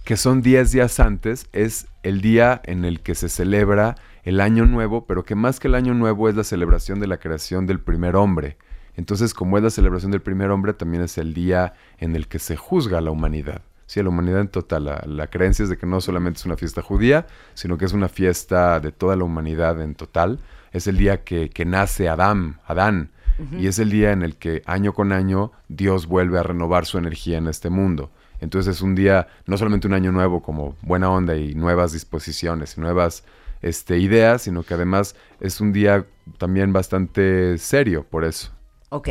que 0.05 0.17
son 0.17 0.41
10 0.43 0.73
días 0.73 1.01
antes, 1.01 1.49
es 1.53 1.87
el 2.03 2.21
día 2.23 2.61
en 2.65 2.85
el 2.87 3.01
que 3.01 3.15
se 3.15 3.29
celebra 3.29 3.97
el 4.25 4.41
año 4.41 4.67
nuevo, 4.67 5.07
pero 5.07 5.25
que 5.25 5.35
más 5.35 5.61
que 5.61 5.69
el 5.69 5.75
año 5.75 5.95
nuevo 5.95 6.29
es 6.29 6.37
la 6.37 6.45
celebración 6.45 7.01
de 7.01 7.07
la 7.07 7.19
creación 7.19 7.67
del 7.67 7.81
primer 7.81 8.17
hombre. 8.17 8.57
Entonces, 8.97 9.33
como 9.33 9.57
es 9.57 9.63
la 9.63 9.71
celebración 9.71 10.11
del 10.11 10.23
primer 10.23 10.51
hombre, 10.51 10.73
también 10.75 11.03
es 11.03 11.19
el 11.19 11.33
día 11.33 11.75
en 11.99 12.17
el 12.17 12.27
que 12.27 12.39
se 12.39 12.57
juzga 12.57 12.99
a 12.99 13.01
la 13.01 13.11
humanidad. 13.11 13.63
Sí, 13.87 14.01
a 14.01 14.03
la 14.03 14.09
humanidad 14.11 14.41
en 14.41 14.49
total. 14.49 14.85
La, 14.85 15.03
la 15.07 15.29
creencia 15.29 15.63
es 15.63 15.69
de 15.71 15.79
que 15.79 15.87
no 15.87 16.01
solamente 16.01 16.39
es 16.39 16.47
una 16.47 16.57
fiesta 16.57 16.83
judía, 16.83 17.27
sino 17.55 17.79
que 17.79 17.87
es 17.87 17.93
una 17.93 18.09
fiesta 18.09 18.81
de 18.81 18.93
toda 18.93 19.17
la 19.17 19.25
humanidad 19.25 19.81
en 19.81 19.95
total. 19.95 20.41
Es 20.73 20.87
el 20.87 20.99
día 20.99 21.25
que, 21.25 21.49
que 21.49 21.65
nace 21.65 22.09
Adán, 22.09 22.61
Adán. 22.67 23.11
Y 23.57 23.69
es 23.69 23.79
el 23.79 23.89
día 23.89 24.11
en 24.11 24.25
el 24.25 24.35
que 24.35 24.63
año 24.67 24.93
con 24.93 25.13
año 25.13 25.53
Dios 25.69 26.09
vuelve 26.09 26.41
a 26.41 26.43
renovar 26.43 26.87
su 26.87 26.99
energía 26.99 27.39
en 27.39 27.47
este 27.47 27.71
mundo. 27.71 28.11
Entonces 28.41 28.77
es 28.77 28.83
un 28.83 28.97
día, 28.97 29.29
no 29.47 29.57
solamente 29.57 29.87
un 29.87 29.95
año 29.95 30.11
nuevo 30.11 30.43
como 30.43 30.77
buena 30.83 31.09
onda 31.09 31.37
y 31.37 31.55
nuevas 31.55 31.93
disposiciones 31.93 32.77
y 32.77 32.81
nuevas 32.81 33.25
este, 33.63 33.99
ideas, 33.99 34.43
sino 34.43 34.63
que 34.63 34.75
además 34.75 35.15
es 35.41 35.61
un 35.61 35.73
día 35.73 36.07
también 36.39 36.73
bastante 36.73 37.59
serio 37.59 38.05
por 38.09 38.25
eso. 38.25 38.51
Ok. 38.91 39.09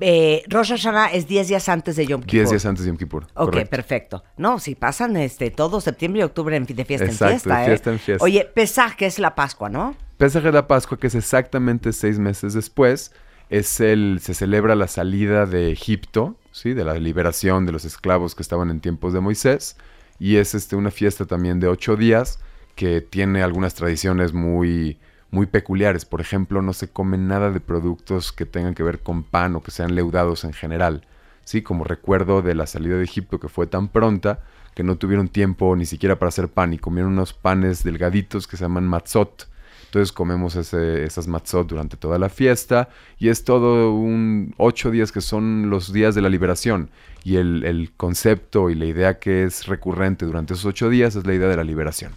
eh, 0.00 0.42
Rosh 0.48 0.70
Hashanah 0.70 1.06
es 1.12 1.26
10 1.26 1.48
días 1.48 1.68
antes 1.68 1.96
de 1.96 2.06
Yom 2.06 2.20
Kippur. 2.20 2.32
10 2.32 2.50
días 2.50 2.66
antes 2.66 2.84
de 2.84 2.90
Yom 2.90 2.98
Kippur. 2.98 3.24
Ok, 3.34 3.46
correcto. 3.50 3.70
perfecto. 3.70 4.24
No, 4.36 4.58
si 4.58 4.74
pasan 4.74 5.16
este 5.16 5.50
todo 5.50 5.80
septiembre 5.80 6.20
y 6.20 6.24
octubre 6.24 6.54
en, 6.56 6.64
de 6.66 6.84
fiesta 6.84 7.06
Exacto, 7.06 7.24
en 7.26 7.30
fiesta, 7.40 7.56
de 7.58 7.62
¿eh? 7.62 7.66
fiesta 7.66 7.92
en 7.92 7.98
fiesta. 7.98 8.24
Oye, 8.24 8.44
Pesaj, 8.54 8.96
que 8.96 9.06
es 9.06 9.18
la 9.18 9.34
Pascua, 9.34 9.68
¿no? 9.70 9.96
Pesaj 10.18 10.42
de 10.42 10.52
la 10.52 10.66
Pascua, 10.66 10.98
que 10.98 11.06
es 11.06 11.14
exactamente 11.14 11.92
seis 11.92 12.18
meses 12.18 12.52
después, 12.54 13.12
es 13.48 13.80
el, 13.80 14.18
se 14.20 14.34
celebra 14.34 14.74
la 14.74 14.88
salida 14.88 15.46
de 15.46 15.70
Egipto, 15.70 16.36
¿sí? 16.52 16.74
de 16.74 16.84
la 16.84 16.94
liberación 16.94 17.64
de 17.64 17.72
los 17.72 17.84
esclavos 17.84 18.34
que 18.34 18.42
estaban 18.42 18.70
en 18.70 18.80
tiempos 18.80 19.12
de 19.12 19.20
Moisés, 19.20 19.76
y 20.18 20.36
es 20.36 20.54
este, 20.54 20.76
una 20.76 20.90
fiesta 20.90 21.26
también 21.26 21.60
de 21.60 21.68
ocho 21.68 21.96
días 21.96 22.38
que 22.76 23.00
tiene 23.00 23.42
algunas 23.42 23.74
tradiciones 23.74 24.32
muy, 24.32 24.98
muy 25.32 25.46
peculiares. 25.46 26.04
Por 26.04 26.20
ejemplo, 26.20 26.62
no 26.62 26.72
se 26.72 26.88
come 26.88 27.18
nada 27.18 27.50
de 27.50 27.58
productos 27.60 28.30
que 28.32 28.46
tengan 28.46 28.74
que 28.74 28.84
ver 28.84 29.00
con 29.00 29.24
pan 29.24 29.56
o 29.56 29.62
que 29.62 29.72
sean 29.72 29.96
leudados 29.96 30.44
en 30.44 30.52
general. 30.52 31.04
¿sí? 31.44 31.62
Como 31.62 31.82
recuerdo 31.84 32.42
de 32.42 32.54
la 32.54 32.66
salida 32.66 32.96
de 32.96 33.04
Egipto 33.04 33.40
que 33.40 33.48
fue 33.48 33.66
tan 33.66 33.88
pronta 33.88 34.40
que 34.74 34.82
no 34.84 34.96
tuvieron 34.96 35.28
tiempo 35.28 35.74
ni 35.74 35.86
siquiera 35.86 36.18
para 36.18 36.28
hacer 36.28 36.48
pan 36.48 36.74
y 36.74 36.78
comieron 36.78 37.12
unos 37.12 37.32
panes 37.32 37.82
delgaditos 37.82 38.46
que 38.46 38.56
se 38.58 38.64
llaman 38.64 38.86
matzot. 38.86 39.48
Entonces 39.86 40.12
comemos 40.12 40.56
ese- 40.56 41.04
esas 41.04 41.28
matzot 41.28 41.66
durante 41.68 41.96
toda 41.96 42.18
la 42.18 42.28
fiesta 42.28 42.90
y 43.18 43.28
es 43.30 43.44
todo 43.44 43.92
un 43.94 44.52
ocho 44.58 44.90
días 44.90 45.12
que 45.12 45.22
son 45.22 45.70
los 45.70 45.92
días 45.92 46.14
de 46.14 46.20
la 46.20 46.28
liberación. 46.28 46.90
Y 47.24 47.36
el, 47.36 47.64
el 47.64 47.92
concepto 47.96 48.68
y 48.68 48.74
la 48.74 48.84
idea 48.84 49.18
que 49.18 49.44
es 49.44 49.66
recurrente 49.66 50.26
durante 50.26 50.52
esos 50.54 50.66
ocho 50.66 50.90
días 50.90 51.16
es 51.16 51.26
la 51.26 51.32
idea 51.34 51.48
de 51.48 51.56
la 51.56 51.64
liberación. 51.64 52.12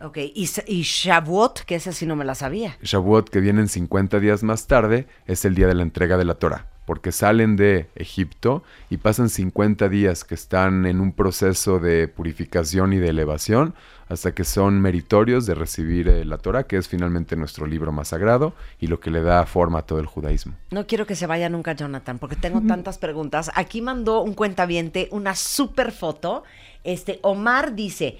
Ok, 0.00 0.18
y, 0.34 0.46
Sa- 0.48 0.64
y 0.66 0.82
Shavuot, 0.82 1.60
que 1.60 1.76
esa 1.76 1.92
sí 1.92 2.04
no 2.06 2.16
me 2.16 2.24
la 2.24 2.34
sabía. 2.34 2.76
Shavuot, 2.82 3.30
que 3.30 3.40
vienen 3.40 3.68
50 3.68 4.20
días 4.20 4.42
más 4.42 4.66
tarde, 4.66 5.06
es 5.26 5.44
el 5.44 5.54
día 5.54 5.66
de 5.68 5.74
la 5.74 5.82
entrega 5.82 6.16
de 6.18 6.24
la 6.24 6.34
Torah, 6.34 6.66
porque 6.84 7.12
salen 7.12 7.56
de 7.56 7.88
Egipto 7.94 8.64
y 8.90 8.96
pasan 8.98 9.28
50 9.30 9.88
días 9.88 10.24
que 10.24 10.34
están 10.34 10.84
en 10.84 11.00
un 11.00 11.12
proceso 11.12 11.78
de 11.78 12.08
purificación 12.08 12.92
y 12.92 12.98
de 12.98 13.08
elevación 13.08 13.74
hasta 14.08 14.34
que 14.34 14.44
son 14.44 14.82
meritorios 14.82 15.46
de 15.46 15.54
recibir 15.54 16.08
eh, 16.08 16.24
la 16.26 16.36
Torah, 16.36 16.64
que 16.64 16.76
es 16.76 16.88
finalmente 16.88 17.36
nuestro 17.36 17.64
libro 17.66 17.90
más 17.90 18.08
sagrado 18.08 18.52
y 18.78 18.88
lo 18.88 19.00
que 19.00 19.10
le 19.10 19.22
da 19.22 19.46
forma 19.46 19.78
a 19.78 19.82
todo 19.82 20.00
el 20.00 20.06
judaísmo. 20.06 20.54
No 20.72 20.86
quiero 20.86 21.06
que 21.06 21.14
se 21.16 21.26
vaya 21.26 21.48
nunca 21.48 21.72
Jonathan, 21.72 22.18
porque 22.18 22.36
tengo 22.36 22.60
tantas 22.60 22.98
preguntas. 22.98 23.50
Aquí 23.54 23.80
mandó 23.80 24.20
un 24.22 24.34
cuentaviente 24.34 25.08
una 25.12 25.34
super 25.34 25.90
foto. 25.92 26.44
Este, 26.82 27.18
Omar 27.22 27.74
dice, 27.74 28.18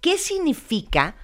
¿qué 0.00 0.18
significa 0.18 1.14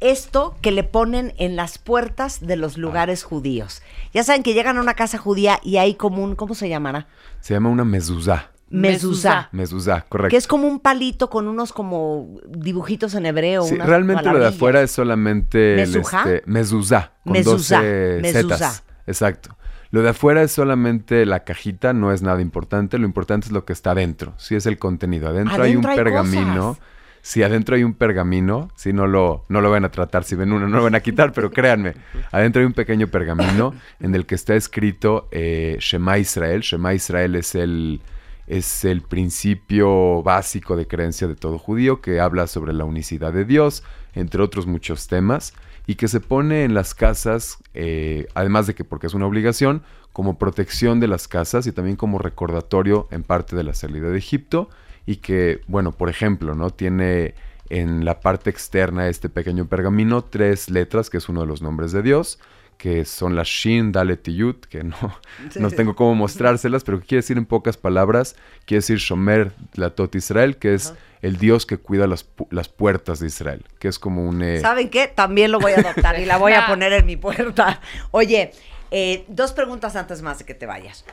esto 0.00 0.56
que 0.62 0.70
le 0.70 0.84
ponen 0.84 1.34
en 1.38 1.56
las 1.56 1.78
puertas 1.78 2.40
de 2.40 2.56
los 2.56 2.78
lugares 2.78 3.24
judíos? 3.24 3.82
Ya 4.12 4.22
saben 4.22 4.42
que 4.42 4.54
llegan 4.54 4.78
a 4.78 4.80
una 4.80 4.94
casa 4.94 5.18
judía 5.18 5.60
y 5.62 5.78
hay 5.78 5.94
como 5.94 6.22
un, 6.22 6.34
¿cómo 6.36 6.54
se 6.54 6.68
llamará? 6.68 7.08
Se 7.40 7.54
llama 7.54 7.70
una 7.70 7.84
mezuzá. 7.84 8.50
Mezuzá. 8.70 9.48
Mezuzá, 9.52 10.04
correcto. 10.08 10.30
Que 10.30 10.36
es 10.36 10.46
como 10.46 10.68
un 10.68 10.78
palito 10.78 11.30
con 11.30 11.48
unos 11.48 11.72
como 11.72 12.38
dibujitos 12.48 13.14
en 13.14 13.24
hebreo. 13.26 13.64
Sí, 13.64 13.76
realmente 13.76 14.30
lo 14.30 14.38
de 14.38 14.48
afuera 14.48 14.82
es 14.82 14.90
solamente 14.90 15.82
el, 15.82 15.88
¿Mezuzá? 15.88 16.18
este, 16.18 16.42
mezuzá, 16.46 17.12
con 17.24 17.32
Mezuzá, 17.32 17.76
12 17.78 18.18
mezuzá. 18.20 18.56
zetas. 18.56 18.84
Exacto. 19.06 19.56
Lo 19.90 20.02
de 20.02 20.10
afuera 20.10 20.42
es 20.42 20.52
solamente 20.52 21.24
la 21.24 21.44
cajita, 21.44 21.94
no 21.94 22.12
es 22.12 22.20
nada 22.20 22.42
importante. 22.42 22.98
Lo 22.98 23.06
importante 23.06 23.46
es 23.46 23.52
lo 23.52 23.64
que 23.64 23.72
está 23.72 23.92
adentro. 23.92 24.34
Sí 24.36 24.54
es 24.54 24.66
el 24.66 24.78
contenido. 24.78 25.28
Adentro, 25.28 25.62
hay 25.62 25.74
un 25.74 25.86
hay 25.86 25.96
pergamino. 25.96 26.74
cosas. 26.74 26.82
Si 27.22 27.42
adentro 27.42 27.76
hay 27.76 27.84
un 27.84 27.94
pergamino, 27.94 28.70
si 28.74 28.92
no 28.92 29.06
lo, 29.06 29.44
no 29.48 29.60
lo 29.60 29.70
van 29.70 29.84
a 29.84 29.90
tratar, 29.90 30.24
si 30.24 30.34
ven 30.34 30.52
uno 30.52 30.68
no 30.68 30.76
lo 30.76 30.84
van 30.84 30.94
a 30.94 31.00
quitar, 31.00 31.32
pero 31.32 31.50
créanme, 31.50 31.94
adentro 32.30 32.60
hay 32.60 32.66
un 32.66 32.72
pequeño 32.72 33.08
pergamino 33.08 33.74
en 34.00 34.14
el 34.14 34.26
que 34.26 34.34
está 34.34 34.54
escrito 34.54 35.28
eh, 35.30 35.76
Shema 35.80 36.18
Israel. 36.18 36.60
Shema 36.60 36.94
Israel 36.94 37.34
es 37.36 37.54
el, 37.54 38.00
es 38.46 38.84
el 38.84 39.02
principio 39.02 40.22
básico 40.22 40.76
de 40.76 40.86
creencia 40.86 41.28
de 41.28 41.34
todo 41.34 41.58
judío 41.58 42.00
que 42.00 42.20
habla 42.20 42.46
sobre 42.46 42.72
la 42.72 42.84
unicidad 42.84 43.32
de 43.32 43.44
Dios, 43.44 43.82
entre 44.14 44.42
otros 44.42 44.66
muchos 44.66 45.06
temas, 45.06 45.52
y 45.86 45.94
que 45.94 46.08
se 46.08 46.20
pone 46.20 46.64
en 46.64 46.74
las 46.74 46.94
casas, 46.94 47.58
eh, 47.74 48.26
además 48.34 48.66
de 48.66 48.74
que 48.74 48.84
porque 48.84 49.06
es 49.06 49.14
una 49.14 49.26
obligación, 49.26 49.82
como 50.12 50.38
protección 50.38 50.98
de 50.98 51.08
las 51.08 51.28
casas 51.28 51.66
y 51.66 51.72
también 51.72 51.96
como 51.96 52.18
recordatorio 52.18 53.06
en 53.10 53.22
parte 53.22 53.54
de 53.54 53.62
la 53.62 53.74
salida 53.74 54.10
de 54.10 54.18
Egipto, 54.18 54.68
y 55.08 55.16
que, 55.16 55.62
bueno, 55.68 55.92
por 55.92 56.10
ejemplo, 56.10 56.54
¿no? 56.54 56.68
Tiene 56.68 57.34
en 57.70 58.04
la 58.04 58.20
parte 58.20 58.50
externa 58.50 59.04
de 59.04 59.10
este 59.10 59.30
pequeño 59.30 59.66
pergamino 59.66 60.22
tres 60.22 60.68
letras, 60.68 61.08
que 61.08 61.16
es 61.16 61.30
uno 61.30 61.40
de 61.40 61.46
los 61.46 61.62
nombres 61.62 61.92
de 61.92 62.02
Dios, 62.02 62.38
que 62.76 63.06
son 63.06 63.34
las 63.34 63.48
Shin, 63.48 63.90
Dalet 63.90 64.28
y 64.28 64.34
Yud, 64.36 64.56
que 64.56 64.84
no, 64.84 64.96
no 65.58 65.70
tengo 65.70 65.96
cómo 65.96 66.14
mostrárselas, 66.14 66.84
pero 66.84 67.00
que 67.00 67.06
quiere 67.06 67.22
decir 67.22 67.38
en 67.38 67.46
pocas 67.46 67.78
palabras, 67.78 68.36
quiere 68.66 68.80
decir 68.80 68.98
Shomer 68.98 69.52
Latot 69.74 70.14
Israel, 70.14 70.58
que 70.58 70.74
es 70.74 70.92
el 71.22 71.38
Dios 71.38 71.64
que 71.64 71.78
cuida 71.78 72.06
las, 72.06 72.24
pu- 72.36 72.46
las 72.50 72.68
puertas 72.68 73.18
de 73.18 73.28
Israel, 73.28 73.64
que 73.78 73.88
es 73.88 73.98
como 73.98 74.28
un... 74.28 74.42
eh, 74.42 74.60
¿Saben 74.60 74.90
qué? 74.90 75.08
También 75.08 75.50
lo 75.52 75.58
voy 75.58 75.72
a 75.72 75.80
adoptar 75.80 76.20
y 76.20 76.26
la 76.26 76.36
voy 76.36 76.52
a 76.52 76.66
poner 76.68 76.92
en 76.92 77.06
mi 77.06 77.16
puerta. 77.16 77.80
Oye, 78.10 78.52
eh, 78.90 79.24
dos 79.28 79.52
preguntas 79.52 79.96
antes 79.96 80.20
más 80.20 80.38
de 80.38 80.44
que 80.44 80.54
te 80.54 80.66
vayas. 80.66 81.04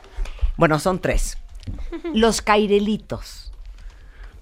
Bueno, 0.58 0.78
son 0.78 1.00
tres. 1.00 1.38
Los 2.14 2.42
cairelitos. 2.42 3.45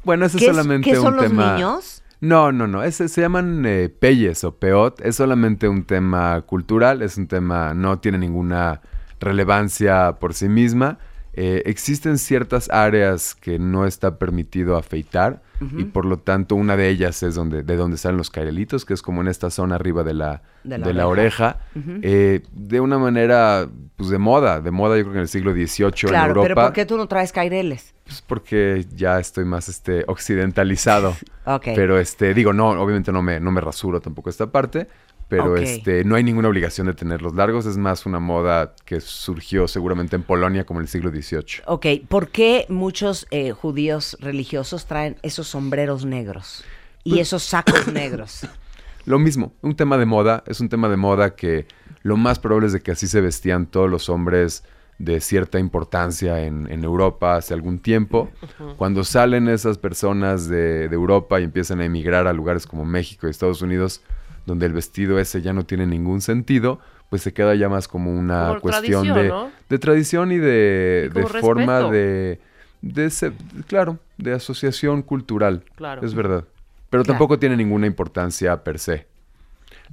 Bueno, 0.05 0.27
ese 0.27 0.37
es 0.37 0.43
¿Qué 0.45 0.51
es- 0.51 0.57
solamente 0.57 0.91
qué 0.91 0.97
son 0.97 1.15
un 1.15 1.17
los 1.17 1.27
tema. 1.27 1.55
niños? 1.55 2.03
No, 2.21 2.53
no, 2.53 2.67
no. 2.67 2.83
Ese, 2.83 3.09
se 3.09 3.21
llaman 3.21 3.65
eh, 3.67 3.89
peyes 3.91 4.45
o 4.45 4.57
peot. 4.57 5.01
Es 5.03 5.17
solamente 5.17 5.69
un 5.69 5.85
tema 5.85 6.41
cultural. 6.43 7.03
Es 7.03 7.19
un 7.19 7.27
tema. 7.27 7.75
No 7.75 7.99
tiene 7.99 8.19
ninguna 8.19 8.81
relevancia 9.21 10.17
por 10.21 10.35
sí 10.35 10.49
misma. 10.49 10.99
Eh, 11.37 11.63
existen 11.67 12.19
ciertas 12.19 12.71
áreas 12.71 13.35
que 13.35 13.59
no 13.59 13.87
está 13.87 14.19
permitido 14.19 14.77
afeitar. 14.77 15.43
Y 15.79 15.85
por 15.85 16.05
lo 16.05 16.19
tanto, 16.19 16.57
una 16.57 16.77
de 16.77 16.91
ellas 16.91 17.23
es 17.23 17.37
donde, 17.37 17.63
de 17.63 17.77
donde 17.77 17.97
salen 17.97 18.19
los 18.19 18.29
cairelitos, 18.29 18.85
que 18.85 18.93
es 18.93 19.01
como 19.01 19.23
en 19.23 19.29
esta 19.29 19.49
zona 19.49 19.77
arriba 19.77 20.03
de 20.03 20.13
la, 20.13 20.43
De 20.63 20.77
de 20.77 20.93
la 20.93 20.93
la, 20.93 21.07
oreja. 21.07 21.59
Eh, 22.03 22.43
de 22.53 22.81
una 22.81 22.99
manera, 22.99 23.67
pues 23.97 24.11
de 24.11 24.19
moda. 24.19 24.61
De 24.61 24.71
moda, 24.71 24.99
yo 24.99 25.05
creo 25.05 25.13
que 25.13 25.19
en 25.19 25.23
el 25.23 25.29
siglo 25.29 25.53
XVIII 25.53 25.93
Claro, 26.09 26.25
en 26.25 26.29
Europa. 26.37 26.43
pero 26.43 26.55
¿por 26.67 26.73
qué 26.75 26.85
tú 26.85 26.99
no 26.99 27.09
traes 27.09 27.33
caireles? 27.33 27.95
Pues 28.05 28.21
porque 28.21 28.85
ya 28.95 29.19
estoy 29.19 29.47
más 29.47 29.69
este 29.71 30.05
occidentalizado. 30.07 31.17
Ok. 31.47 31.69
Pero 31.75 31.99
este, 31.99 32.33
digo, 32.33 32.55
no, 32.55 32.71
obviamente 32.71 33.13
no 33.13 33.21
me, 33.21 33.39
no 33.39 33.51
me 33.51 33.61
rasuro 33.61 34.01
tampoco 34.01 34.31
esta 34.31 34.47
parte. 34.47 34.89
Pero 35.29 35.57
este, 35.57 36.05
no 36.05 36.17
hay 36.17 36.23
ninguna 36.23 36.49
obligación 36.49 36.87
de 36.87 36.95
tenerlos 36.95 37.35
largos. 37.35 37.67
Es 37.67 37.77
más 37.77 38.07
una 38.07 38.21
moda 38.21 38.75
que 38.85 39.01
surgió 39.01 39.67
seguramente 39.69 40.17
en 40.17 40.23
Polonia 40.23 40.65
como 40.65 40.81
en 40.81 40.85
el 40.85 40.89
siglo 40.89 41.11
XVIII. 41.11 41.63
Ok, 41.67 41.87
¿por 42.09 42.29
qué 42.29 42.67
muchos 42.69 43.27
eh, 43.31 43.53
judíos 43.53 44.17
religiosos 44.21 44.87
traen 44.87 45.17
esos 45.23 45.49
sombreros 45.49 46.05
negros 46.05 46.65
y 47.03 47.11
Pues 47.11 47.23
esos 47.23 47.43
sacos 47.43 47.87
negros? 47.89 48.47
Lo 49.07 49.19
mismo, 49.19 49.53
un 49.61 49.77
tema 49.77 49.99
de 49.99 50.07
moda, 50.07 50.43
es 50.47 50.61
un 50.61 50.71
tema 50.71 50.89
de 50.89 50.97
moda 50.97 51.35
que 51.35 51.67
lo 52.03 52.17
más 52.17 52.39
probable 52.39 52.69
es 52.69 52.73
de 52.73 52.81
que 52.81 52.93
así 52.93 53.07
se 53.07 53.21
vestían 53.21 53.67
todos 53.67 53.91
los 53.91 54.09
hombres 54.09 54.65
de 54.99 55.21
cierta 55.21 55.59
importancia 55.59 56.43
en, 56.45 56.71
en 56.71 56.85
Europa 56.85 57.37
hace 57.37 57.53
algún 57.53 57.81
tiempo. 57.81 58.31
Cuando 58.77 59.05
salen 59.05 59.49
esas 59.49 59.77
personas 59.77 60.49
de, 60.49 60.89
de 60.89 60.95
Europa 60.95 61.41
y 61.41 61.45
empiezan 61.45 61.81
a 61.81 61.85
emigrar 61.85 62.27
a 62.27 62.33
lugares 62.33 62.67
como 62.67 62.85
México 62.85 63.27
y 63.27 63.31
Estados 63.31 63.61
Unidos, 63.61 64.03
donde 64.47 64.67
el 64.67 64.73
vestido 64.73 65.19
ese 65.19 65.43
ya 65.43 65.53
no 65.53 65.65
tiene 65.65 65.87
ningún 65.87 66.21
sentido, 66.21 66.79
pues 67.11 67.23
se 67.23 67.33
queda 67.33 67.55
ya 67.55 67.69
más 67.69 67.89
como 67.89 68.13
una 68.13 68.49
Como 68.49 68.61
cuestión 68.61 69.03
tradición, 69.05 69.17
de, 69.23 69.29
¿no? 69.29 69.51
de 69.69 69.79
tradición 69.79 70.33
y 70.33 70.39
de, 70.39 71.11
Y 71.11 71.15
de 71.19 71.27
forma 71.41 71.81
de, 71.91 72.41
de 72.83 73.05
ese- 73.07 73.33
claro, 73.67 73.99
de 74.19 74.33
asociación 74.33 75.03
cultural. 75.03 75.63
Claro. 75.77 76.05
Es 76.05 76.15
verdad. 76.15 76.45
Pero 76.91 77.03
Claro. 77.03 77.15
tampoco 77.19 77.39
tiene 77.39 77.57
ninguna 77.57 77.87
importancia 77.87 78.63
per 78.63 78.79
se. 78.79 79.07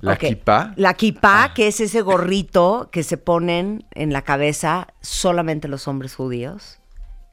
La 0.02 0.14
Ok, 0.14 0.20
kippah, 0.20 0.74
La 0.78 0.94
kipá, 0.94 1.44
Ah. 1.46 1.54
que 1.54 1.68
es 1.68 1.80
ese 1.82 2.02
gorrito 2.02 2.90
que 2.92 3.04
se 3.04 3.18
ponen 3.18 3.86
en 3.92 4.14
la 4.14 4.22
cabeza 4.24 4.88
solamente 5.02 5.68
los 5.68 5.88
hombres 5.88 6.16
judíos. 6.16 6.80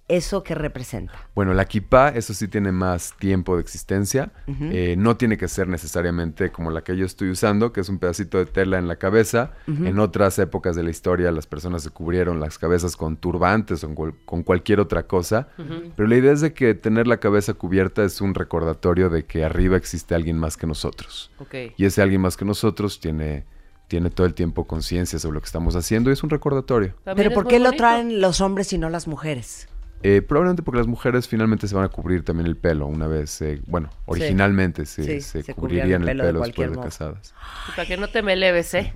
¿Eso 0.09 0.43
qué 0.43 0.55
representa? 0.55 1.13
bueno, 1.35 1.53
la 1.53 1.67
kippah, 1.67 2.09
eso 2.09 2.33
sí 2.33 2.49
tiene 2.49 2.73
más 2.73 3.15
tiempo 3.19 3.55
de 3.57 3.61
existencia. 3.63 4.33
Eh, 4.47 4.95
no 4.97 5.17
tiene 5.19 5.37
que 5.37 5.49
ser 5.49 5.69
necesariamente 5.69 6.51
como 6.51 6.71
la 6.71 6.83
que 6.83 6.97
yo 6.97 7.05
estoy 7.05 7.31
usando, 7.31 7.73
que 7.73 7.81
es 7.83 7.89
un 7.91 7.99
pedacito 7.99 8.39
de 8.39 8.47
tela 8.47 8.79
en 8.79 8.89
la 8.89 8.97
cabeza. 8.97 9.53
En 9.67 9.99
otras 9.99 10.39
épocas 10.39 10.75
de 10.77 10.83
la 10.83 10.91
historia 10.91 11.31
las 11.31 11.47
personas 11.47 11.83
se 11.83 11.91
cubrieron 11.91 12.41
las 12.41 12.59
cabezas 12.59 12.97
con 12.97 13.17
turbantes 13.19 13.85
o 13.85 13.89
con, 13.89 13.95
cual- 13.95 14.15
con 14.25 14.43
cualquier 14.43 14.81
otra 14.81 15.03
cosa. 15.07 15.49
Pero 15.95 16.09
la 16.09 16.17
idea 16.17 16.33
es 16.33 16.41
de 16.41 16.53
que 16.55 16.75
tener 16.75 17.07
la 17.07 17.19
cabeza 17.19 17.53
cubierta 17.55 18.03
es 18.03 18.21
un 18.23 18.35
recordatorio 18.35 19.11
de 19.11 19.27
que 19.27 19.45
arriba 19.45 19.77
existe 19.77 20.15
alguien 20.15 20.39
más 20.39 20.57
que 20.57 20.67
nosotros. 20.67 21.31
Y 21.77 21.85
ese 21.85 22.01
alguien 22.03 22.23
más 22.23 22.37
que 22.39 22.45
nosotros 22.47 22.99
tiene, 22.99 23.45
tiene 23.89 24.09
todo 24.11 24.27
el 24.27 24.33
tiempo 24.35 24.67
conciencia 24.67 25.19
sobre 25.19 25.35
lo 25.35 25.41
que 25.43 25.47
estamos 25.47 25.77
haciendo 25.77 26.09
y 26.11 26.15
es 26.15 26.23
un 26.23 26.31
recordatorio. 26.31 26.95
También 27.05 27.29
¿Pero 27.29 27.35
por 27.35 27.47
qué 27.49 27.59
lo 27.59 27.73
traen 27.73 28.21
los 28.23 28.41
hombres 28.41 28.73
y 28.73 28.79
no 28.79 28.89
las 28.89 29.07
mujeres? 29.07 29.69
Eh, 30.03 30.23
probablemente 30.23 30.63
porque 30.63 30.79
las 30.79 30.87
mujeres 30.87 31.27
finalmente 31.27 31.67
se 31.67 31.75
van 31.75 31.85
a 31.85 31.89
cubrir 31.89 32.25
también 32.25 32.47
el 32.47 32.57
pelo 32.57 32.87
una 32.87 33.07
vez, 33.07 33.41
eh, 33.43 33.61
bueno, 33.67 33.91
originalmente 34.07 34.87
se, 34.87 35.21
Sí, 35.21 35.43
se, 35.43 35.55
cubrirían 35.55 36.03
el 36.03 36.09
el 36.11 36.17
pelo 36.19 36.25
de 36.25 36.47
después 36.47 36.71
de 36.71 36.79
casadas. 36.79 37.35
Para 37.75 37.87
que 37.87 37.97
no 37.97 38.09
te 38.09 38.23
me 38.23 38.37
leves, 38.37 38.75
¿eh? 38.75 38.95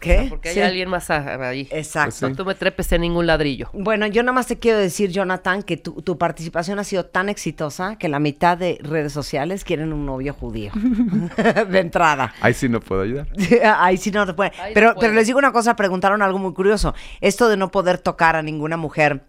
¿Qué? 0.00 0.26
Porque 0.28 0.50
hay 0.50 0.60
alguien 0.60 0.88
más 0.88 1.10
ahí. 1.10 1.68
Exacto. 1.70 2.16
Pues 2.20 2.32
sí. 2.32 2.36
Tú 2.36 2.44
me 2.44 2.54
trepes 2.54 2.92
en 2.92 3.00
ningún 3.00 3.26
ladrillo. 3.26 3.68
Bueno, 3.72 4.06
yo 4.06 4.22
nada 4.22 4.32
más 4.32 4.46
te 4.46 4.58
quiero 4.58 4.78
decir, 4.78 5.10
Jonathan, 5.10 5.62
que 5.62 5.76
tu, 5.76 6.02
tu 6.02 6.18
participación 6.18 6.78
ha 6.78 6.84
sido 6.84 7.06
tan 7.06 7.28
exitosa 7.28 7.96
que 7.96 8.08
la 8.08 8.18
mitad 8.18 8.56
de 8.56 8.78
redes 8.82 9.12
sociales 9.12 9.64
quieren 9.64 9.92
un 9.92 10.06
novio 10.06 10.34
judío. 10.34 10.72
de 11.68 11.78
entrada. 11.78 12.32
Ahí 12.40 12.54
sí 12.54 12.68
no 12.68 12.80
puedo 12.80 13.02
ayudar. 13.02 13.26
Ahí 13.78 13.96
sí 13.96 14.10
no 14.10 14.26
te 14.26 14.34
puede. 14.34 14.52
Ahí 14.60 14.70
no 14.70 14.74
Pero, 14.74 14.94
puede. 14.94 15.00
pero 15.08 15.14
les 15.14 15.26
digo 15.26 15.38
una 15.38 15.52
cosa, 15.52 15.76
preguntaron 15.76 16.22
algo 16.22 16.38
muy 16.38 16.54
curioso. 16.54 16.94
Esto 17.20 17.48
de 17.48 17.56
no 17.56 17.70
poder 17.70 17.98
tocar 17.98 18.36
a 18.36 18.42
ninguna 18.42 18.76
mujer 18.76 19.24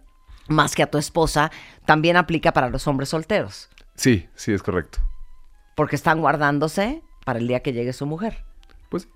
más 0.50 0.74
que 0.74 0.82
a 0.82 0.90
tu 0.90 0.98
esposa, 0.98 1.50
también 1.86 2.16
aplica 2.16 2.52
para 2.52 2.68
los 2.68 2.86
hombres 2.86 3.08
solteros. 3.10 3.68
Sí, 3.94 4.28
sí, 4.34 4.52
es 4.52 4.62
correcto. 4.62 4.98
Porque 5.74 5.96
están 5.96 6.20
guardándose 6.20 7.02
para 7.24 7.38
el 7.38 7.48
día 7.48 7.60
que 7.60 7.72
llegue 7.72 7.92
su 7.92 8.06
mujer. 8.06 8.44
Pues 8.88 9.04
sí, 9.04 9.08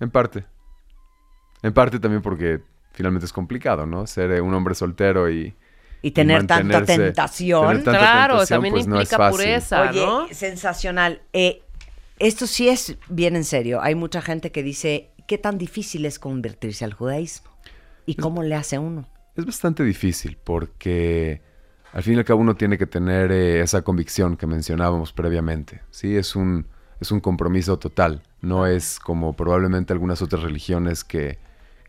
en 0.00 0.10
parte. 0.10 0.44
En 1.62 1.72
parte 1.72 1.98
también 1.98 2.22
porque 2.22 2.60
finalmente 2.92 3.26
es 3.26 3.32
complicado, 3.32 3.86
¿no? 3.86 4.06
Ser 4.06 4.30
eh, 4.32 4.40
un 4.40 4.54
hombre 4.54 4.74
soltero 4.74 5.30
y... 5.30 5.54
Y 6.04 6.10
tener 6.10 6.46
tanta 6.48 6.84
tentación. 6.84 7.68
tener 7.68 7.84
tanta 7.84 7.98
Claro, 8.00 8.34
tentación, 8.34 8.56
también 8.56 8.74
pues, 8.74 8.86
no 8.88 8.96
es 8.96 9.02
implica 9.02 9.16
fácil. 9.18 9.38
pureza, 9.38 9.82
Oye, 9.90 10.04
¿no? 10.04 10.26
sensacional. 10.32 11.22
Eh, 11.32 11.62
esto 12.18 12.46
sí 12.48 12.68
es 12.68 12.96
bien 13.08 13.36
en 13.36 13.44
serio. 13.44 13.80
Hay 13.80 13.94
mucha 13.94 14.20
gente 14.20 14.50
que 14.50 14.64
dice, 14.64 15.10
¿qué 15.28 15.38
tan 15.38 15.58
difícil 15.58 16.04
es 16.04 16.18
convertirse 16.18 16.84
al 16.84 16.92
judaísmo? 16.92 17.50
¿Y 18.04 18.16
cómo 18.16 18.42
le 18.42 18.56
hace 18.56 18.80
uno? 18.80 19.08
Es 19.34 19.46
bastante 19.46 19.82
difícil 19.82 20.36
porque 20.42 21.40
al 21.92 22.02
fin 22.02 22.14
y 22.14 22.18
al 22.18 22.24
cabo 22.24 22.40
uno 22.40 22.54
tiene 22.54 22.76
que 22.76 22.86
tener 22.86 23.32
eh, 23.32 23.62
esa 23.62 23.82
convicción 23.82 24.36
que 24.36 24.46
mencionábamos 24.46 25.12
previamente. 25.12 25.80
Sí, 25.90 26.16
es 26.16 26.36
un, 26.36 26.66
es 27.00 27.10
un 27.12 27.20
compromiso 27.20 27.78
total. 27.78 28.22
No 28.42 28.66
es 28.66 28.98
como 28.98 29.34
probablemente 29.34 29.94
algunas 29.94 30.20
otras 30.20 30.42
religiones 30.42 31.02
que, 31.02 31.38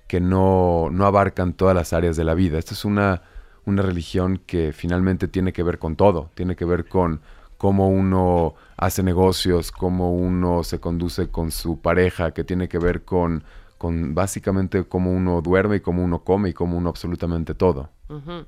que 0.07 0.21
no, 0.21 0.89
no 0.89 1.05
abarcan 1.05 1.53
todas 1.53 1.75
las 1.75 1.91
áreas 1.91 2.15
de 2.15 2.23
la 2.23 2.33
vida. 2.33 2.57
Esta 2.57 2.73
es 2.73 2.85
una, 2.85 3.23
una 3.65 3.81
religión 3.81 4.41
que 4.45 4.71
finalmente 4.71 5.27
tiene 5.27 5.51
que 5.51 5.63
ver 5.63 5.79
con 5.79 5.97
todo. 5.97 6.31
Tiene 6.35 6.55
que 6.55 6.63
ver 6.63 6.85
con 6.85 7.19
cómo 7.57 7.89
uno 7.89 8.55
hace 8.77 9.03
negocios, 9.03 9.71
cómo 9.71 10.13
uno 10.13 10.63
se 10.63 10.79
conduce 10.79 11.27
con 11.29 11.51
su 11.51 11.81
pareja, 11.81 12.31
que 12.31 12.45
tiene 12.45 12.69
que 12.69 12.79
ver 12.79 13.03
con, 13.03 13.43
con 13.83 14.15
básicamente 14.15 14.85
cómo 14.85 15.11
uno 15.11 15.41
duerme 15.41 15.75
y 15.75 15.79
cómo 15.81 16.05
uno 16.05 16.23
come 16.23 16.47
y 16.47 16.53
cómo 16.53 16.77
uno 16.77 16.87
absolutamente 16.87 17.53
todo. 17.53 17.89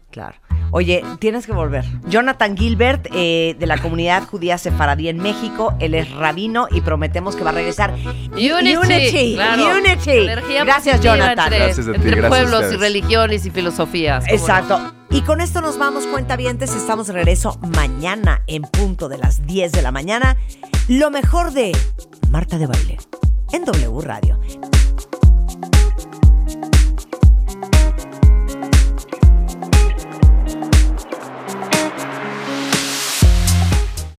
Claro. 0.10 0.38
Oye, 0.72 1.04
tienes 1.20 1.46
que 1.46 1.52
volver. 1.52 1.84
Jonathan 2.08 2.56
Gilbert, 2.56 3.08
eh, 3.14 3.54
de 3.60 3.68
la 3.68 3.78
comunidad 3.80 4.24
judía 4.24 4.58
sefaradí 4.58 5.10
en 5.10 5.18
México. 5.18 5.76
Él 5.82 5.94
es 5.94 6.10
rabino 6.10 6.70
y 6.72 6.80
prometemos 6.80 7.36
que 7.36 7.44
va 7.44 7.50
a 7.50 7.54
regresar. 7.54 7.94
Unity, 8.32 8.78
Unity. 8.78 9.34
claro. 9.36 9.78
Unity. 9.78 10.12
Energía 10.12 10.64
Gracias, 10.64 11.02
Jonathan. 11.02 11.52
Entre, 11.52 11.60
Gracias 11.66 11.88
a 11.90 11.92
ti, 11.92 11.96
entre 11.98 12.12
gracias 12.12 12.26
a 12.26 12.30
pueblos 12.30 12.74
y 12.74 12.78
religiones 12.78 13.46
y 13.46 13.52
filosofías. 13.52 14.24
Exacto. 14.30 14.80
Y 15.10 15.20
con 15.24 15.42
esto 15.42 15.60
nos 15.60 15.78
vamos, 15.78 16.08
cuentavientes. 16.08 16.74
Estamos 16.74 17.08
de 17.08 17.14
regreso 17.14 17.60
mañana 17.76 18.42
en 18.48 18.62
punto 18.62 19.10
de 19.10 19.18
las 19.18 19.46
10 19.46 19.74
de 19.74 19.82
la 19.82 19.92
mañana. 19.92 20.38
Lo 20.88 21.12
mejor 21.12 21.52
de 21.52 21.74
Marta 22.30 22.58
de 22.58 22.68
Baile 22.68 23.00
en 23.52 23.66
W 23.66 24.02
Radio. 24.02 24.40